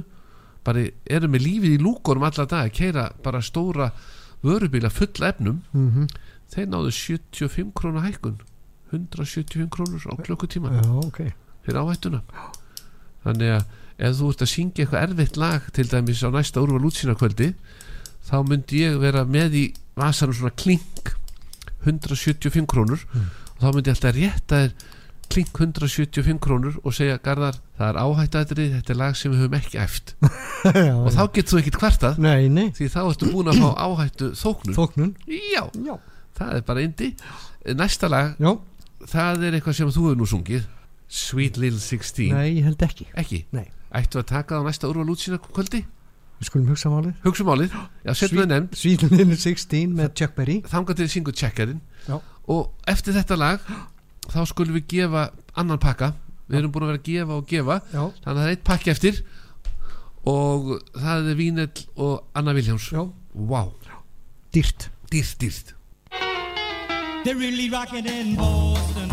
[0.66, 3.92] bara eru með lífið í lúkonum alla dag að keira bara stóra
[4.44, 5.62] vörubíla full efnum.
[5.74, 6.08] Mhm,
[6.54, 8.40] þeir náðu 75 krónu hækkun.
[8.92, 10.74] 175 krónur á klukkutíma.
[10.80, 11.20] Já, ok,
[11.66, 12.22] fyrir áhættuna.
[13.26, 13.66] Þannig að
[14.00, 17.50] ef þú ert að syngja eitthvað erfitt lag til dæmis á næsta úrval útsýna kvöldi
[18.30, 19.66] þá myndi ég vera með í
[20.00, 21.14] vasanum svona klink
[21.86, 23.04] 175 krónur.
[23.58, 24.98] Og þá myndi ég alltaf rétta þér
[25.30, 29.58] klink 175 krónur og segja Garðar, það er áhættaðrið þetta er lag sem við höfum
[29.60, 30.14] ekki æft.
[30.88, 31.78] Já, og þá getur þú ekkit
[32.50, 35.94] nei, því þá ertu búin að fá áhættu þóknun þóknun, já, já,
[36.40, 37.14] það er bara indi
[37.76, 38.52] næsta lag, já,
[39.10, 40.68] það er eitthvað sem þú hefur nú sungið.
[41.10, 43.40] Sweet Little 16 nei, ég held ekki, ekki,
[43.98, 45.82] ættu að taka það á næsta úrval útsýna kvöldi?
[46.40, 47.74] Við skulum hugsa málið, hugsa málið,
[48.06, 51.82] já, setjum við nefnd Svíðlinu 16 með Chuck Berry, þangað til syngur checkerinn.
[52.06, 52.20] Já.
[52.50, 53.66] og eftir þetta lag
[54.30, 55.26] þá skulum við gefa
[55.58, 56.14] annan pakka.
[56.50, 57.76] Við erum búin að vera að gefa og gefa.
[57.94, 59.20] Já, þannig að það er eitt pakki eftir.
[60.30, 63.74] Og það er Vínell og Anna Viljáms já, wow,
[64.54, 65.76] dýrt, dýrt, dýrt
[67.30, 69.12] They're really rocking in Boston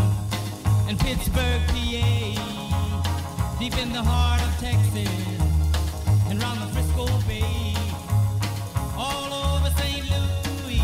[0.89, 5.07] and Pittsburgh, PA, deep in the heart of Texas
[6.27, 7.75] and round the Frisco Bay,
[8.97, 10.03] all over St.
[10.09, 10.81] Louis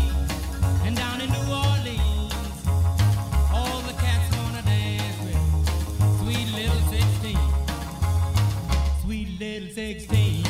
[0.84, 2.32] and down in New Orleans.
[3.52, 5.42] All the cats wanna dance with
[6.20, 7.36] sweet little 16,
[9.02, 10.44] sweet little 16.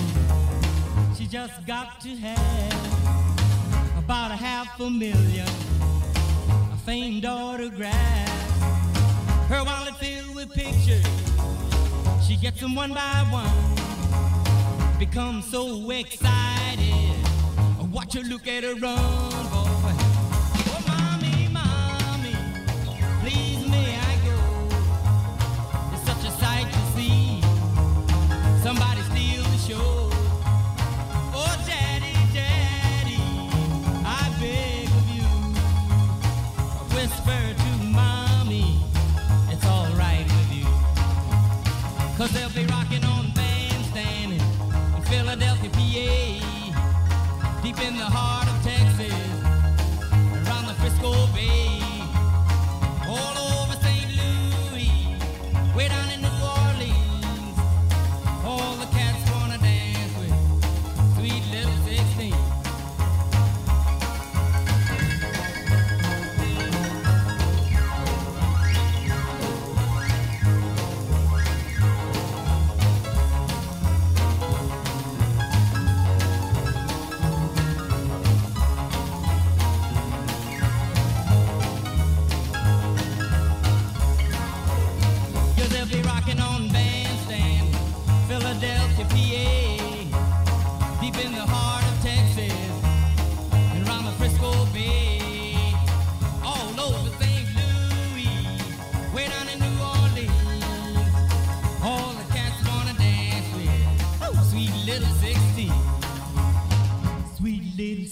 [1.17, 5.49] She just got to have about a half a million
[6.85, 8.29] famed autograph.
[9.49, 11.03] Her wallet filled with pictures.
[12.27, 14.99] She gets them one by one.
[14.99, 17.17] Becomes so excited.
[17.91, 19.64] Watch her look at her run,
[42.25, 48.54] Cause they'll be rocking on bandstand in Philadelphia, PA, deep in the heart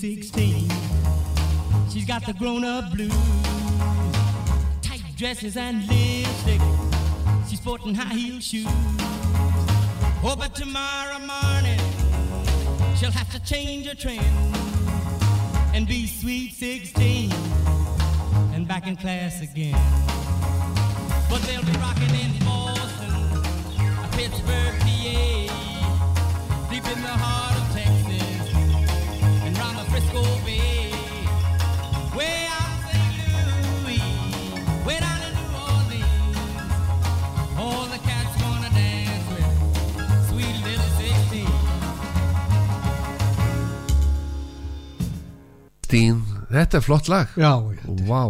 [0.03, 0.33] She's
[2.09, 3.15] got the grown up blues.
[4.83, 6.61] Tight dresses and lipstick.
[7.49, 8.67] She's sporting high heel shoes.
[10.25, 11.79] Oh, but tomorrow morning
[12.97, 14.27] she'll have to change her trend
[15.73, 17.31] and be sweet 16
[18.55, 19.79] and back in class again.
[21.31, 23.41] But they'll be rocking in Boston,
[24.11, 24.83] Pittsburgh,
[45.93, 47.33] Stín, þetta er flott lag.
[47.37, 47.83] Já, já.
[48.09, 48.21] Vá,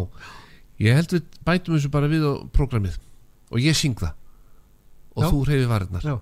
[0.83, 2.97] ég held við bætum þessu bara við á prógramið.
[3.55, 4.17] Og ég syng það.
[5.15, 5.29] Og Já.
[5.29, 6.03] þú reyfi varirnar.
[6.03, 6.17] Já,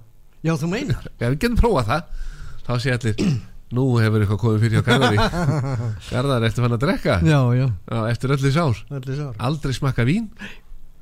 [0.45, 1.07] já þú meinar.
[1.17, 2.27] Já, við getum prófað það.
[2.67, 3.25] Þá sé allir,
[3.79, 5.25] nú hefur eitthvað komið fyrir hjá Garðari.
[6.13, 7.17] Garðar, eftir hann að drekka?
[7.25, 8.85] Já, já, Já, eftir öllu sár.
[9.01, 9.35] Allir sár.
[9.49, 10.29] Aldrei smakka vín.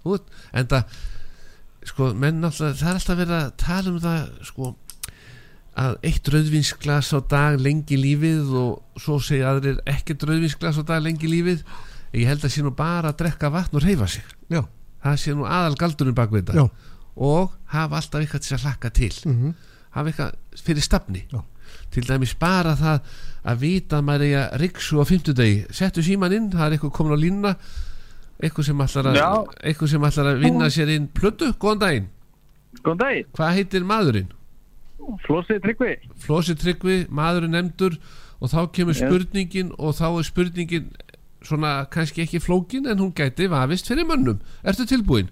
[0.06, 0.98] Út, en það
[1.90, 4.22] sko, menn alltaf, það er alltaf verið að tala um það
[4.52, 4.70] sko
[5.78, 11.04] að eitt rauðvinsglas á dag lengi lífið og svo segja aðrir ekkert rauðvinsglas á dag
[11.04, 11.62] lengi lífið.
[12.16, 14.24] Ég held að sé nú bara að drekka vatn og reyfa sig.
[14.50, 14.62] Já,
[15.04, 18.64] það sé nú aðal galdurinn bak við já, þetta og hafa alltaf eitthvað til að
[18.64, 19.12] hlakka til.
[19.28, 19.54] Mhm,
[19.96, 21.24] hafa eitthvað fyrir stafni.
[21.32, 21.42] Já.
[21.92, 23.00] til dæmis bara það
[23.44, 25.66] að vita að maður eiga riksu á fimmtudegi.
[25.72, 27.52] Settu síman inn, það er eitthvað komin á línuna.
[28.40, 29.28] Eitthvað sem ætlar að Já.
[29.68, 31.08] eitthvað sem ætlar að vinna sér inn.
[31.08, 32.08] Plötu, góðan daginn,
[32.84, 34.28] Góðan daginn, hvað heitir maðurinn?
[35.24, 35.92] Flósið Tryggvi.
[36.22, 37.98] Flósi Tryggvi, maðurinn nefndur
[38.38, 40.88] og þá kemur spurningin og þá er spurningin
[41.46, 44.40] svona kannski ekki flókin en hún gæti vafist fyrir mönnum.
[44.64, 45.30] Ertu tilbúin?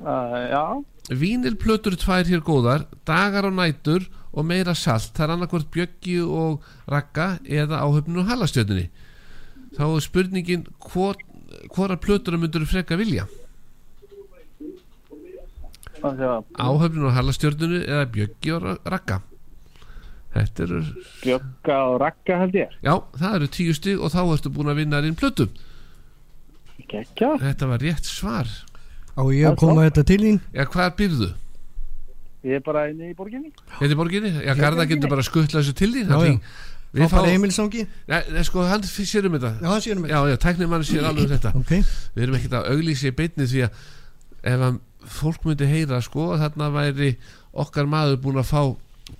[0.00, 0.64] uh, Já,
[1.10, 5.12] Vínilplötur tvær hér góðar dagar og nætur og meira salt.
[5.16, 8.88] Það er annarkvort bjöggi og ragga eða áhöfninu og halastjöðinni
[9.74, 11.18] þá er spurningin hvor,
[11.74, 13.26] hvora plötur myndur freka vilja
[16.04, 19.20] áhöfninu og halastjöðinu eða bjöggi og ra- ragga?
[20.34, 20.80] Þetta eru
[21.22, 22.72] Bjögga og Ragga held ég.
[22.82, 25.46] Já það eru tíu stig og þá ertu búin að vinna þinn plötu.
[26.90, 28.50] Gekja þetta var rétt svar.
[29.14, 30.40] Á ég að koma þetta til þín?
[30.52, 31.28] Já hvað byrðu?
[32.44, 33.52] Ég er bara inni í borginni.
[33.78, 34.30] Þetta er borginni?
[34.44, 36.40] Já, Garða getur bara skuttla þessu til þín Já, já.
[36.94, 39.52] Við Þá fá, bara Emilsongi Nei, nei, sko, hann sér um þetta.
[39.62, 41.54] Já, það séum við Já, já, tæknir mann sér alveg um þetta.
[41.58, 41.72] Ok,
[42.14, 43.80] Við erum ekkert að auglýsa í beinni því að
[44.52, 44.76] ef að
[45.10, 47.10] fólk myndi heyra sko að þarna væri
[47.64, 48.62] okkar maður búin að fá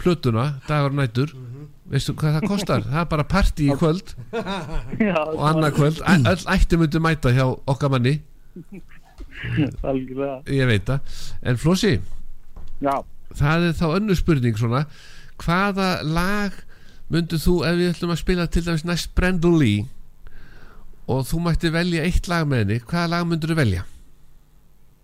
[0.00, 1.34] plötuna dagar og nætur.
[1.90, 2.84] Veistu hvað það kostar?
[2.88, 4.14] það er bara partí í kvöld
[5.36, 8.14] og annað kvöld, öll ætti myndi mæta hjá okkar manni.
[10.48, 11.98] Ég veit það, en Flossi
[12.80, 12.94] Já,
[13.36, 14.84] það er þá önnur spurning svona.
[15.40, 16.56] Hvaða lag
[17.12, 19.84] myndu þú ef við ætlum að spila til dæmis næst Brandon Lee
[21.10, 23.84] og þú mætti velja eitt lag með henni hvaða lag myndur þú velja?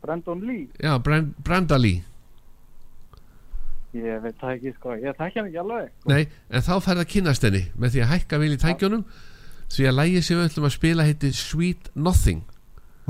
[0.01, 0.69] Brandon Lee.
[0.81, 2.05] Já, Brand, Branda Lee.
[3.97, 5.91] Ég veit það ekki sko, ég þekki hann ekki alveg.
[6.07, 9.05] Nei, en þá færð að kynnast henni með því að hækka vil í tækjónum
[9.71, 12.45] því að lægi sem við ætlum að spila heiti Sweet Nothing.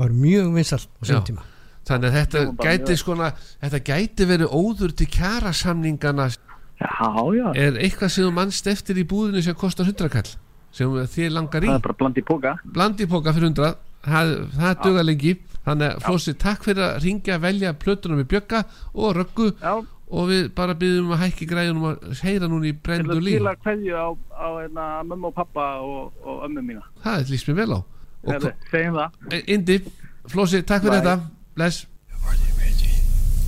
[0.01, 1.45] Var mjög vinsalt á sem tíma.
[1.85, 3.29] Þannig að þetta gæti skona
[3.61, 6.29] þetta gæti verið óður til kjara samningana
[6.81, 10.29] Já, já, er eitthvað sem þú mannst eftir í búðinu sem kostar 100 kall
[10.73, 11.69] sem þið langar í?
[11.69, 13.73] Það er bara bland í póka blandipóka fyrir 100
[14.07, 15.33] það, það duga lengi
[15.65, 19.51] þannig að Flósi, takk fyrir að ringja velja plötuna með Bjögga og Röggu.
[19.61, 19.73] Já,
[20.11, 23.35] og við bara byggjum að hækki græðunum að heyra núna í til Brendu að Lí
[23.37, 26.83] skila kveðju á, á hérna, mömmu og pappa og, og ömmu mína.
[27.05, 27.79] Það er líst mér vel á.
[28.27, 29.77] Hva- Indi,
[30.27, 31.05] Flósi, takk fyrir Bye.
[31.05, 31.15] þetta.
[31.55, 31.85] Bless.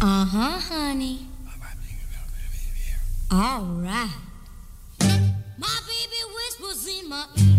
[0.04, 1.20] Uh huh, honey.
[3.32, 4.16] All right.
[5.58, 7.53] My baby whispers in my ear.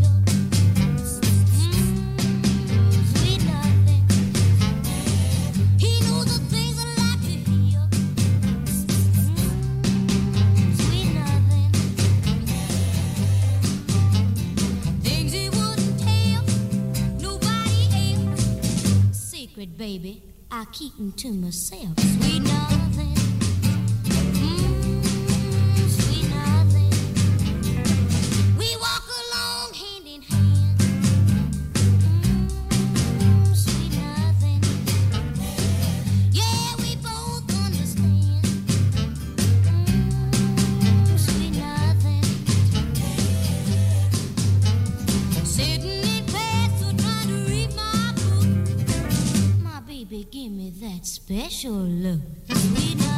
[19.65, 21.99] Secret, baby, I keep 'em to myself.
[21.99, 23.15] Sweet nothing.
[24.45, 26.93] Mm, sweet nothing.
[28.59, 28.94] We walk
[50.15, 53.14] baby, give me that special look.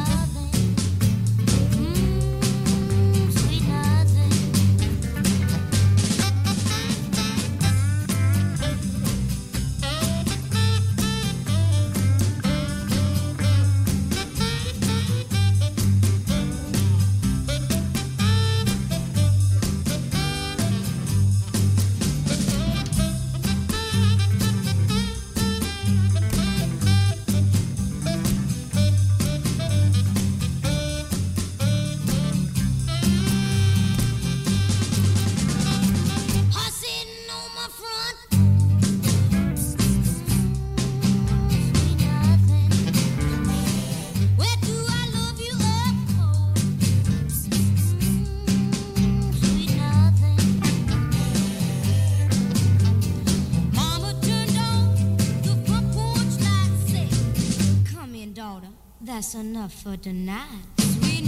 [59.17, 60.45] That's enough for tonight.
[60.77, 61.25] Sweet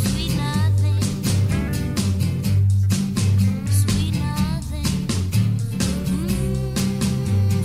[0.00, 1.02] sweet nothing.
[3.68, 4.88] Sweet nothing.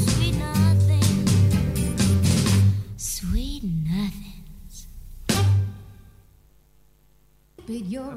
[0.03, 1.07] Sweet nothing.
[2.97, 4.87] Sweet nothings.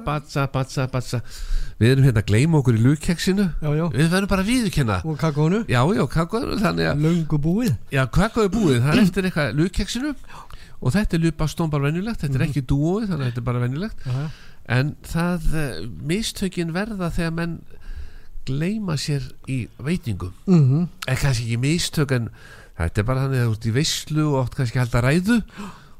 [0.04, 1.22] Batsa, batsa, batsa
[1.78, 2.82] Við erum hérna að gleyma okkur í
[3.78, 3.84] já.
[3.94, 4.96] Við verðum bara að viðurkenna.
[5.06, 7.72] Og kakónu, Já, já, að, löngu búið.
[7.94, 8.80] Já, kakó er búið.
[8.82, 10.12] Það er eftir eitthvað lukkeksinu
[10.78, 12.20] Og þetta er lupastón bara venjulegt.
[12.22, 14.06] Þetta er ekki dúóið, þannig að þetta er bara venjulegt.
[14.06, 14.28] Já,
[14.68, 15.76] En það, uh,
[16.10, 17.54] mistökin verða þegar menn
[18.48, 20.32] gleyma sér í veitingum.
[20.46, 22.28] Mhm, En kannski ekki mistök En
[22.78, 25.38] þetta er bara þannig að þú ert í veislu Og átt kannski að halda ræðu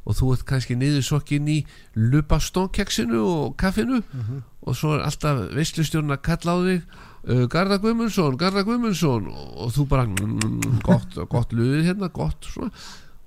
[0.07, 1.59] Og þú ert kannski niður sokkin í
[1.99, 4.01] lupastónkeksinu og kaffinu
[4.69, 9.29] og svo er alltaf veislustjórn að kalla á þig uh, Garða Guðmundsson, Garða Guðmundsson.
[9.29, 12.73] Og, þú bara mm, gott, gott luðið hérna, gott svona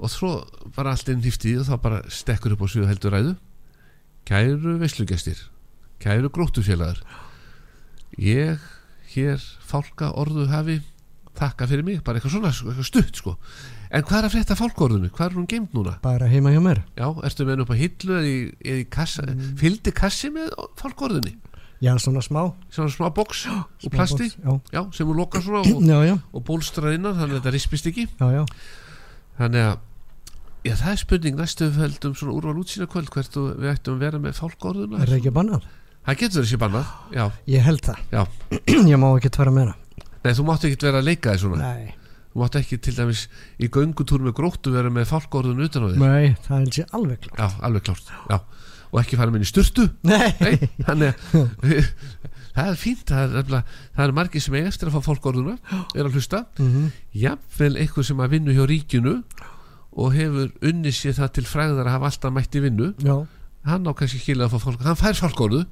[0.02, 0.32] og svo
[0.74, 3.34] bara allt inn hýftið og þá bara stekkur upp á sviðu heldur ræðu.
[4.26, 5.40] Kæru veislugestir
[6.02, 7.02] Kæru gróttufélagar
[8.18, 8.62] Ég
[9.14, 10.80] hér fálka orðu hafi
[11.38, 13.36] þakka fyrir mig, bara eitthvað svona eitthvað stutt sko,
[13.92, 15.98] en hvað er að frétta fálkorðinu hvað er hún geimt núna?
[16.04, 16.82] bara heima hjá mér.
[16.98, 19.26] Já, ertu með henni upp á hillu eða í, eða í kassa,
[19.60, 21.34] fylgdi kassi með fálkorðinu?
[21.82, 22.44] Já, svona smá.
[22.70, 24.28] Svona smá box úr smá plasti?
[24.46, 27.42] box, Já, Já, sem hún lokar svona og, já, já, og bólstrar innan þannig að
[27.42, 28.08] þetta rispist ekki.
[28.22, 28.44] Já, já.
[29.42, 29.80] þannig að
[30.62, 33.96] Já, það er spurning næstu við heldum svona úrval útsýna kvöld hvert og við ættum
[33.96, 35.64] að vera með fálkorðuna Er það ekki bannað?
[36.06, 38.04] Það getur þessi bannað, já, Ég held það.
[38.14, 38.22] Já.
[38.92, 39.74] Ég má ekki tvara meira
[40.22, 41.72] Nei, þú mátt ekki vera að leika þig svona.
[41.72, 41.96] Nei,
[42.32, 43.26] Þú mátt ekki til dæmis
[43.60, 46.00] í göngutúr með gróttu vera með fálkorðun utan á þér.
[46.00, 48.38] Nei, það er sér alveg klart Já, alveg klárt Já,
[48.92, 49.88] og ekki fara með inn í sturtu?
[50.08, 51.76] Nei, Nei, þannig að
[52.56, 53.52] það er fínt það er,
[53.96, 55.58] það er margir sem er eftir að fá fólkorðuna
[55.96, 56.42] er að hlusta.
[56.60, 56.88] Mhm.
[57.26, 59.14] jafnvel eitthvað sem að vinnu hjá ríkinu
[59.92, 63.16] og hefur unni sér það til fræðar að hafa alltaf mætt í vinnu já,
[63.68, 65.66] hann á kannski skilja að fá fólk hann fær fólkorðu,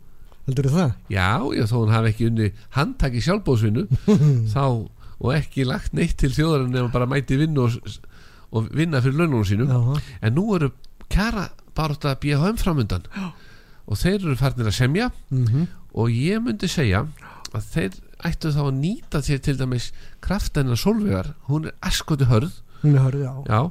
[0.47, 0.89] heldur það?
[1.12, 3.86] já, já, þó hann hafi ekki unni handtaki sjálfbóðsvinnu
[4.55, 4.64] þá,
[5.20, 7.97] og ekki lagt neitt til þjóðarinn ef hann bara mæti í vinnu og,
[8.55, 9.67] og vinna fyrir laununum sínum.
[9.67, 10.72] Já, en nú eru
[11.11, 13.03] kjara bara að BHM framundan
[13.89, 15.09] og þeir eru farnir að semja.
[15.30, 17.05] Mhm, og ég myndi segja
[17.53, 17.99] að þeir
[18.30, 19.91] ættu þá að nýta sér til dæmis
[20.22, 22.51] kraftennar sólvegar hún er askotu hörð.
[22.84, 23.34] Hún er hörð, já.
[23.49, 23.61] Já,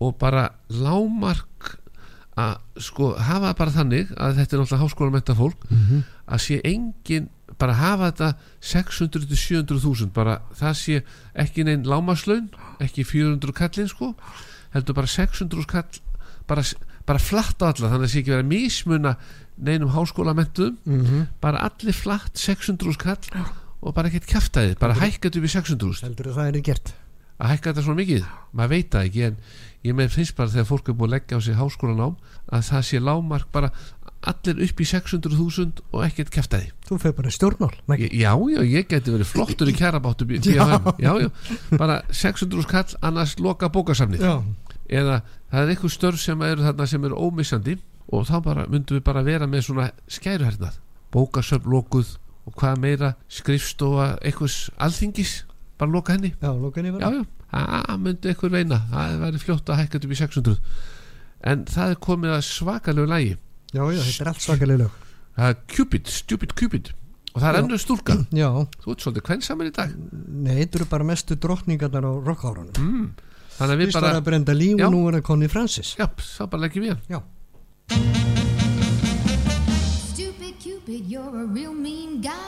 [0.00, 1.78] og bara lámark
[2.36, 6.02] að sko hafa bara þannig að þetta er náttúrulega háskóla metta fólk Mhm.
[6.28, 7.28] að sé engin
[7.58, 8.28] bara hafa þetta
[8.60, 10.96] 600-700 þúsund bara það sé
[11.44, 12.48] ekki neinn lámaslaun
[12.82, 14.12] ekki 400 kallinn sko
[14.74, 16.00] heldur bara 600 kall
[16.48, 16.64] bara,
[17.06, 19.14] bara flatt á alla þannig að það sé ekki vera mismuna
[19.64, 21.26] neinum háskóla mentuðum Mhm.
[21.40, 23.44] bara allir flatt 600 kall
[23.84, 26.94] og bara ekkert kjaftaði bara hækkaðu við 600 Heldur það er gert?
[27.34, 28.26] Að hækka þetta svona mikið?
[28.54, 29.36] Maður veit það ekki en
[29.84, 32.14] ég með finnst bara þegar fólk er búið að leggja á sig háskólanám
[32.54, 33.70] að það sé lámark bara
[34.30, 38.10] allir upp í 600.000 og ekkert kæftæði Þú fer bara í stjórnmál Maggi.
[38.12, 40.64] já, já, ég geti verið flottur í kjarabáttu já.
[40.98, 41.30] já, já,
[41.78, 44.24] bara 600 kall annars loka bókasamnið.
[44.24, 44.34] Já,
[44.88, 45.20] eða
[45.50, 47.78] það er eitthvað störf sem eru þarna sem eru ómissandi
[48.12, 50.80] og þá bara myndum við bara vera með svona skæruhernað
[51.14, 55.44] bókasöfn lokuð og hvað meira skrifstofa eitthvað alþingis
[55.78, 56.34] bara loka henni.
[56.40, 58.82] Já, lókan ég já, vera já, það myndi eitthvað reyna.
[58.90, 60.60] Það væri fljótt að hækka upp í 600
[61.44, 63.34] en það er komið að svakalegu lægi
[63.74, 65.00] Já, já, þetta er allt svakalega lög.
[65.34, 66.90] Það er Cupid, Stupid Cupid.
[67.34, 68.14] Og það er ennur stúlka.
[68.42, 68.48] Já,
[68.84, 69.94] þú ert svolítið kvensamur í dag.
[70.14, 73.08] Nei, þetta eru bara mestu drottningarnar á rockárunum mm.
[73.56, 74.86] þannig að við bara það Brenda Já.
[74.86, 75.96] og nú er það Connie Francis.
[75.98, 76.96] Já, þá bara leggjum við.
[77.10, 77.20] Já,
[80.14, 82.43] Stupid Cupid, you're a real mean guy.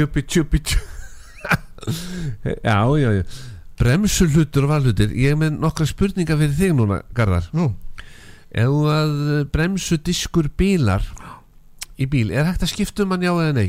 [0.00, 0.88] Tjupi, tjupi, tjupi
[2.64, 3.22] Já, já, já.
[3.80, 7.46] Bremsuhlutur og valhlutir Ég með nokkra spurningar fyrir þig núna, Garðar.
[7.56, 7.70] Nú,
[8.50, 9.12] Ef að
[9.54, 11.04] bremsudiskur bílar
[12.00, 13.68] í bíl, er hægt að skipta um hann já eða nei?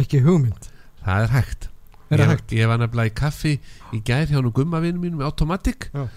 [0.00, 0.68] ekki hugmynd.
[1.04, 1.68] Það er hægt.
[2.10, 2.54] Er það ég, hægt?
[2.58, 3.52] Ég var nefnilega í kaffi
[3.94, 5.88] í gær hjá nú gummavinu mínu með Automatic.
[5.94, 6.08] Já.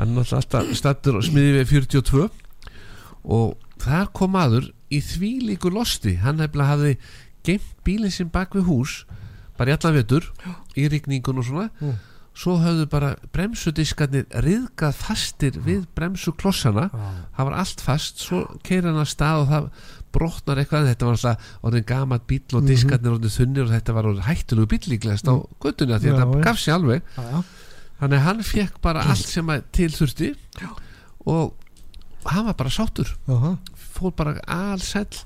[0.00, 2.26] Hann náttúrulega alltaf stattur og smiði við 42
[3.30, 6.16] og þar kom aður í því líku losti.
[6.20, 6.96] Hann hafði
[7.44, 9.04] geimt bílinn sinn bak við hús
[9.58, 10.30] bara í allan vetur
[10.76, 11.70] í rigningun og svona.
[11.80, 11.98] Mm.
[12.40, 16.86] svo höfðu bara bremsudiskarnir riðgað fastir við bremsuklossana.
[17.36, 19.66] Það var allt fast svo keira hann að stað og það
[20.14, 20.86] brotnar eitthvað.
[20.88, 22.66] Þetta var alltaf orðin gamat bíl og Mhm.
[22.70, 26.14] diskarnir orðin þunnir og þetta var orðin hættulegu bíl líklegast á göttunni af því Já,
[26.14, 26.44] að þetta já.
[26.44, 27.02] gaf sér alveg.
[27.16, 27.42] Já, já.
[28.00, 30.34] þannig að hann fekk bara allt sem að til þurfti
[31.26, 31.54] og
[32.26, 33.16] hann var bara sáttur.
[33.28, 33.58] Aha.
[33.76, 35.24] fór bara allsæll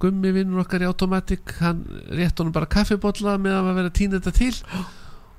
[0.00, 1.84] gummi vinnur okkar í automatik hann
[2.16, 4.54] rétt honum bara kaffibotla með að vera að týna þetta til.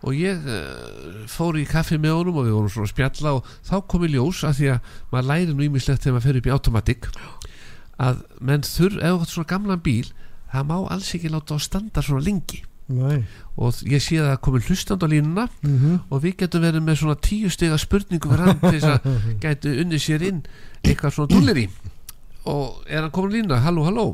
[0.01, 3.51] Og ég uh, fór í kaffi með honum og við vorum svona að spjalla og
[3.68, 6.49] þá kom í ljós að því að maður læri nú ímislegt þegar maður fer upp
[6.49, 7.09] í automatik
[8.01, 10.07] að menn þurr, ef þú átt svona gamlan bíl
[10.51, 12.64] það má alls ekki láta á standa svona lengi.
[12.91, 13.22] Nei.
[13.55, 15.99] og ég sé að það komið hlustand á línuna Mhm.
[16.12, 19.05] og við getum verið með svona tíu stiga spurningu fyrir hann til þess að
[19.45, 20.41] gætu unni sér inn
[20.84, 21.70] eitthvað svona í
[22.51, 24.05] og er hann komin á línuna, halló, halló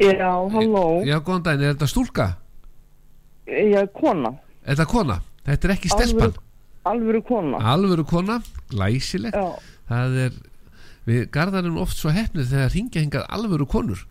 [0.00, 2.26] Já, halló, já, góðan daginn, er þetta stúlka?
[3.46, 4.32] er kona,
[4.64, 5.20] er þetta kona?
[5.44, 6.34] þetta er ekki stelpan
[6.88, 7.60] alvöru kona.
[7.60, 8.40] alvöru kona,
[8.72, 9.46] glæsilegt Já,
[9.88, 10.40] það er,
[11.06, 14.02] við garðarum oft svo hefnið þegar ringja hingað alvöru konur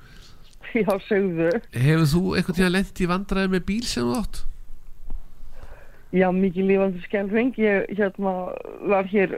[0.73, 1.51] já, segðu.
[1.75, 4.43] hefur þú eitthvað tíma lent í vandræði með bíl sem þú átt?
[6.13, 7.55] Já, mikið lífandi skelfing.
[7.57, 8.33] Ég hérna
[8.89, 9.31] var hér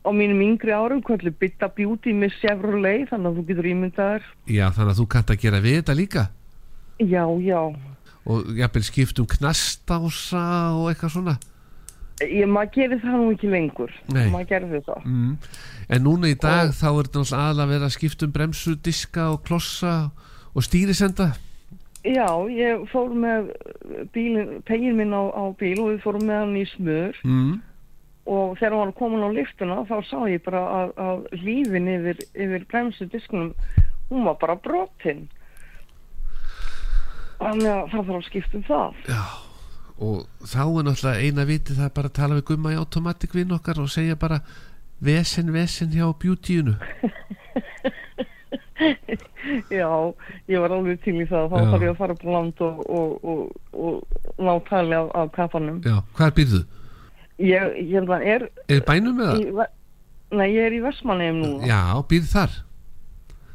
[0.00, 4.22] á mínum yngri árum, kvöldu Bitta Beauty með Chevrolet, þannig að þú getur ímyndaðar.
[4.48, 6.26] já, þannig að þú kannt að gera við þetta líka
[7.00, 7.60] Já, já.
[8.28, 10.44] og jafnvel skipt um knastása
[10.76, 11.36] og eitthvað svona
[12.20, 13.92] Ég, maður gerir það nú ekki lengur.
[14.12, 14.26] Nei.
[14.28, 15.04] Maður gerði það.
[15.08, 15.36] mm.
[15.88, 19.30] en núna í dag þá er þetta aðalega að vera að skipta um bremsu, diska
[19.32, 19.94] og klossa
[20.52, 21.30] og stýrisenda
[22.00, 23.50] Já, ég fór með
[24.14, 27.50] bílin, pegin minn á, á bíl og við fórum með hann í smör mm.
[28.26, 32.24] Og þegar hann var komin á liftuna þá sá ég bara að, að lífin yfir,
[32.34, 33.52] yfir bremsu diskunum,
[34.10, 35.28] hún var bara brotin.
[37.40, 38.98] Þannig að það þarf að skipta um það.
[39.08, 39.22] Já,
[40.00, 43.36] og þá er náttúrulega eina viti það er bara að tala við gumma í automatik
[43.36, 44.42] vinn okkar og segja bara
[45.00, 46.76] vesen, vesen hjá beautyinu
[49.70, 49.88] Já,
[50.48, 52.78] ég var alveg til í það, þá þarf ég að fara upp á land og,
[52.88, 53.40] og, og,
[53.76, 55.80] og ná tali af, af kafanum.
[55.84, 56.62] Já, hvar býrðu?
[57.40, 59.70] Ég, ég held að er, Er bænum með Ve-
[60.36, 61.66] nei, ég er í Vestmanneum núna.
[61.66, 61.80] Já,
[62.10, 62.50] býrð þar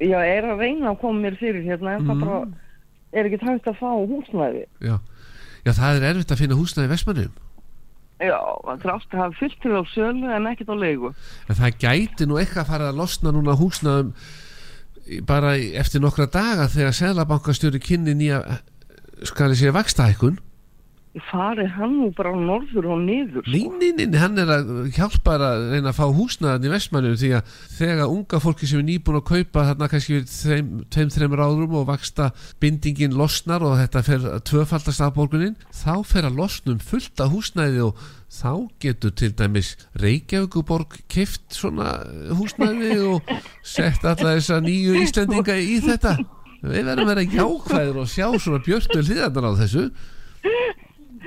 [0.02, 2.26] Já, er að reyna að koma mér fyrir hérna, en það Mm.
[2.26, 2.48] bara
[3.14, 4.66] er ekki hægt að fá húsnæði.
[4.82, 5.00] Já,
[5.66, 7.32] Já það er erfitt að finna húsnaði í Vestmannum
[8.20, 11.14] Já, það er aftur að hafa fyllt til á sölu en ekkert á leigu.
[11.50, 14.14] En það gæti nú eitthvað að fara að losna núna húsnaðum
[15.08, 18.40] í- bara eftir nokkra daga þegar Seðlabankastjóri kynni nýja
[19.24, 20.40] skal ég segja vakstahækkun
[21.30, 23.46] Farið hann nú bara á norður og niður.
[23.48, 27.54] Nei, nei, hann er að hjálpa að reyna að fá húsnaðan í Vestmannum því að
[27.78, 31.78] þegar unga fólki sem er nýbúin að kaupa þarna kannski við þeim, þeim þreim ráðrum
[31.80, 37.24] og vaksta bindingin losnar og þetta fer tvöfaldast af borgunin þá fer að losnum fullt
[37.24, 38.02] af húsnæði og
[38.36, 38.52] þá
[38.84, 41.94] getur til dæmis Reykjavíkuborg keift svona
[42.36, 43.32] húsnæði og
[43.64, 46.18] sett alla þessa nýju Íslendinga í þetta
[46.66, 49.86] við verðum að vera jákvæðir og sjá svona björtu hliðarnar á þessu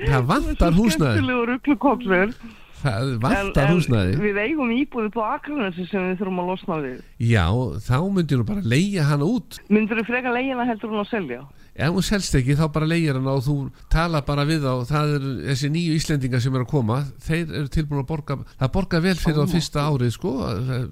[0.05, 2.33] það vantar húsnæði
[2.79, 6.99] það vantar húsnæði Við eigum íbúði på Akranesi sem við þurfum að losna við.
[7.19, 7.45] Já,
[7.83, 11.41] þá myndi nú bara leigja hana út Myndur þú freka leiðina heldur hún að selja?
[11.79, 13.55] Ef hún selst ekki þá bara leigir hana og þú
[13.91, 14.73] tala bara við þá.
[14.89, 18.73] Það er þessi nýju Íslendingar sem er að koma Þeir eru tilbúin að borga Það
[18.75, 20.33] borga vel fyrir á fyrsta árið sko.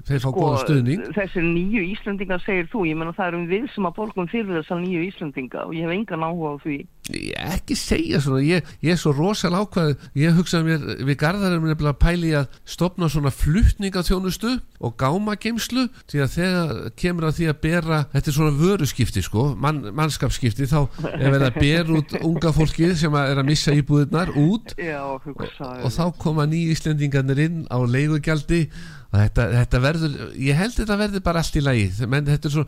[0.07, 1.07] Þeir fá góða stuðning.
[1.17, 4.81] Þessir nýju Íslendingar segir þú, ég menna það erum við sem að borgum fyrir þessar
[4.83, 6.77] nýju Íslendinga og ég hef engan áhuga á því.
[7.07, 11.67] Ég ekki segja svona, ég, ég er svo rosal ákvað ég hugsaði mér, við garðarum
[11.69, 17.47] nefnilega að pæli að stopna svona flutningaþjónustu og gámageimslu því að þegar kemur að því
[17.51, 20.76] að bera þetta er svona vöruskipti sko mann, mannskapskipti, þá
[21.11, 24.99] er verið að bera út unga fólkið sem að er að missa íbúðirnar út Já,
[25.05, 28.63] og, hugsaði og þá koma nýja Íslendingarnir inn á leigugjaldi
[29.11, 30.17] og þetta, þetta verður,
[30.47, 32.65] ég held þetta verður bara allt í lagi, menn þetta er svo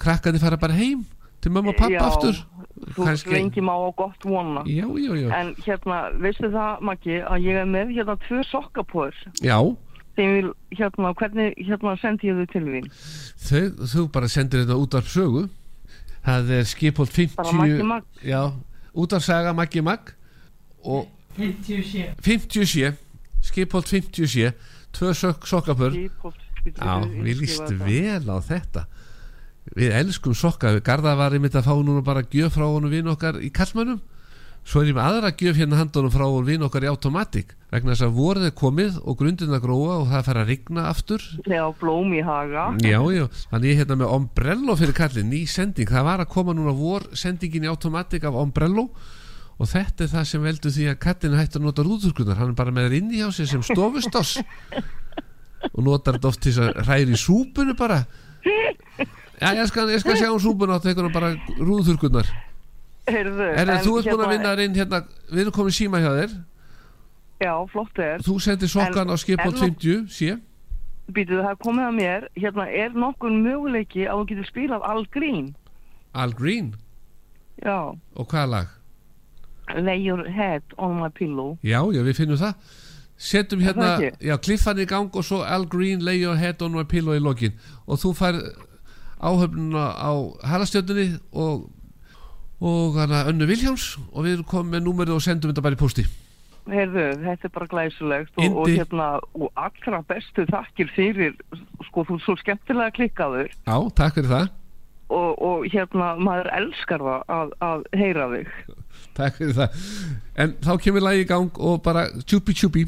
[0.00, 1.04] krakkandi fara bara heim
[1.40, 2.40] til mamma og pappa Já, aftur.
[2.96, 4.62] Þú lengi má á gott vona.
[4.64, 9.16] Já, já, já, En hérna, veistu það Maggi að ég er með hérna tvö sokkapóður
[9.44, 9.58] já.
[10.16, 12.88] Vil, hérna, hvernig hérna sendi ég þau til þín?
[13.40, 15.46] Þau, þú bara sendir þetta út af sögu
[16.24, 18.04] það er skipholt 50 Bara Maggi Mag.
[18.24, 18.42] já,
[18.94, 20.12] út af saga Maggi Mag
[20.84, 22.94] og 57
[23.42, 24.52] skipholt 57
[24.92, 26.94] tvö sök, sokkapör já,
[27.24, 28.84] við líst vel á þetta.
[29.76, 33.08] Við elskum sokka við garða var einmitt að fá núna bara gjöf frá honum vinn
[33.08, 34.00] okkar í kallmönnum
[34.66, 38.06] svo er ég með aðra gjöf hérna handunum frá vinn okkar í automatik vegna þess
[38.06, 41.24] að voruð er komið og grundin að gróa og það fer að rigna aftur.
[41.46, 42.66] Já, blóm í haga.
[42.82, 46.32] Já, já, þannig ég er hérna með Ombrello fyrir kallin, ný sending, það var að
[46.34, 48.88] koma núna vor sendingin í automatik af Ombrello
[49.60, 52.58] og þetta er það sem veldur því að kallin hættur að nota rúðurkunar, hann er
[52.58, 54.38] bara með það inni hjá sér sem stofustoss
[55.74, 58.02] og notar þetta oft til þess að hræri í súpunu bara.
[59.40, 62.28] Já, ég skal, ég skal sjá um súpunu átt einhvern bara rúðurkunar
[63.14, 65.00] Heyrðu, Er en þú ert búin að hérna- vinna þér inn hérna,
[65.32, 66.36] við erum komið síma hjá þér.
[67.40, 68.18] Já, flott er.
[68.20, 70.38] Þú sendir sokkan á skipholt en- 50, sé.
[71.10, 72.28] Býtu það komið að mér.
[72.36, 75.54] Hérna, er nokkur möguleiki að þú getur spilað Al Green?
[76.14, 76.74] Al Green,
[77.62, 78.66] Já, og hvaða lag?
[79.76, 81.58] Lay your head on my pillow.
[81.62, 82.54] Já, já, við finnum það.
[83.20, 83.88] Það hérna,
[84.18, 87.20] já, kliffan í gang og svo Al Green, lay your head on my pillow í
[87.20, 87.52] lokin.
[87.86, 88.40] Og þú fær
[89.20, 90.10] áhöfnuna á
[90.48, 91.70] harastjöndinni og
[92.60, 96.04] og hana Önnu Viljáns og við komið með númerið og sendum þetta bara í posti
[96.68, 101.32] Heyrðu, þetta er bara glæsulegt og, og hérna, og allra bestu þakkir fyrir,
[101.88, 103.48] sko, þú er svo skemmtilega klikkaður.
[103.64, 104.50] Já, takk fyrir það.
[105.10, 108.54] Og, og hérna, maður elskar það að, að heyra þig.
[109.18, 109.82] Takk fyrir það.
[110.44, 112.86] En þá kemur lagi í gang og bara tjúpi tjúpi.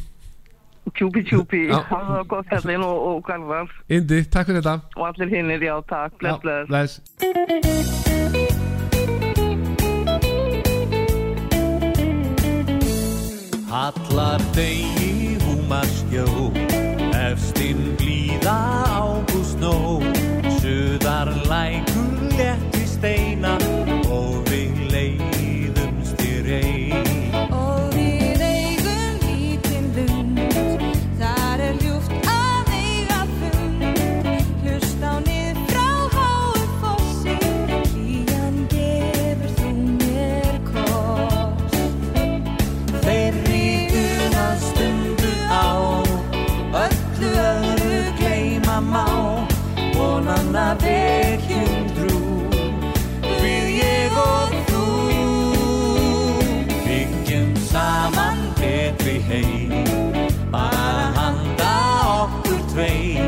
[0.98, 1.78] Tjúpi tjúpi, Já.
[1.88, 3.70] það gott kallinn og, og garðar.
[3.88, 4.76] Indi, takk fyrir þetta.
[4.98, 6.68] Og allir hinnir, já, takk, bless, bless.
[6.68, 7.42] bless
[13.72, 16.52] Allar degi húmaskjó
[17.16, 18.56] Efstinn blíða
[19.00, 19.96] ágúst nó
[20.60, 23.31] Suðar lækur létti steina
[62.72, 63.21] okkur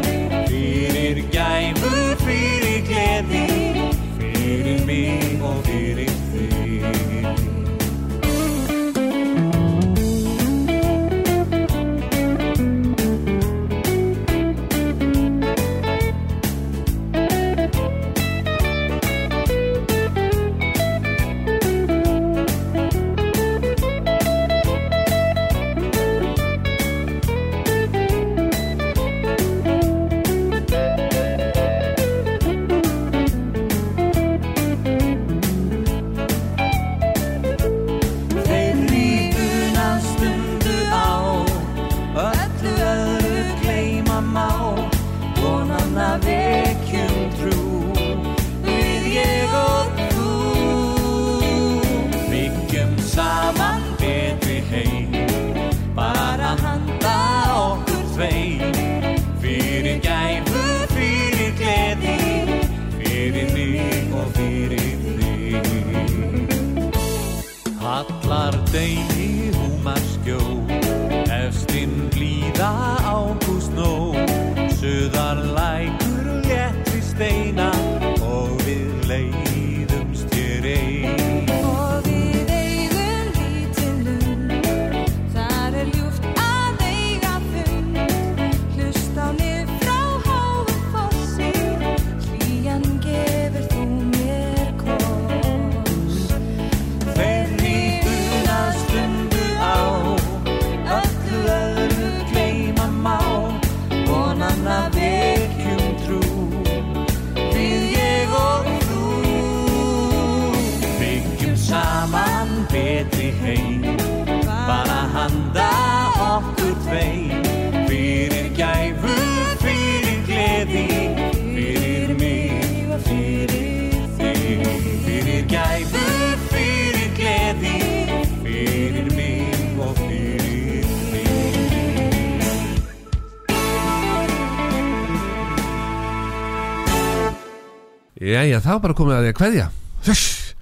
[138.24, 139.66] Jæja, þá bara komið að því að kveðja.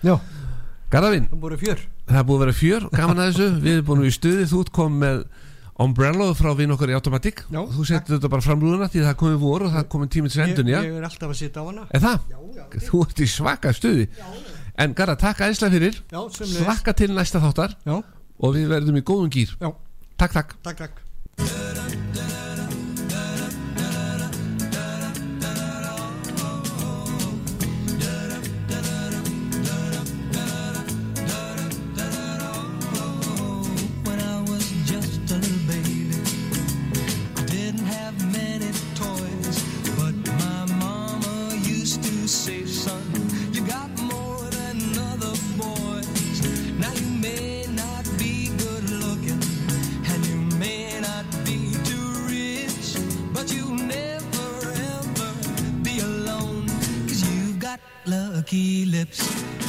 [0.02, 0.14] Já,
[0.92, 1.82] Garðavinn, það voru fjör.
[2.12, 4.46] Það búið að vera fjör gaman að þessu, við erum búin í stuði.
[4.50, 5.20] Þú komið með
[5.82, 7.44] umbrella frá vinn okkar í Automatic.
[7.48, 10.42] Já, þú setur þetta bara framrúðuna því það komið vor og það komið tíminn til
[10.44, 10.80] endun, já?
[10.84, 11.86] Ég er alltaf að sitja á hana.
[11.88, 12.26] Er það?
[12.90, 14.08] Þú ert í svaka stuði.
[14.82, 16.02] En Garða, takk æðislega fyrir.
[16.12, 16.60] Já, sömuleiðis.
[16.66, 17.78] Slakka til næsta þáttar.
[17.88, 17.96] Já,
[18.42, 19.70] Og við verðum í góðum gýr já,
[20.18, 20.56] Takk, takk.
[20.66, 20.86] Takk,
[21.38, 22.01] takk
[58.06, 59.61] lucky lips.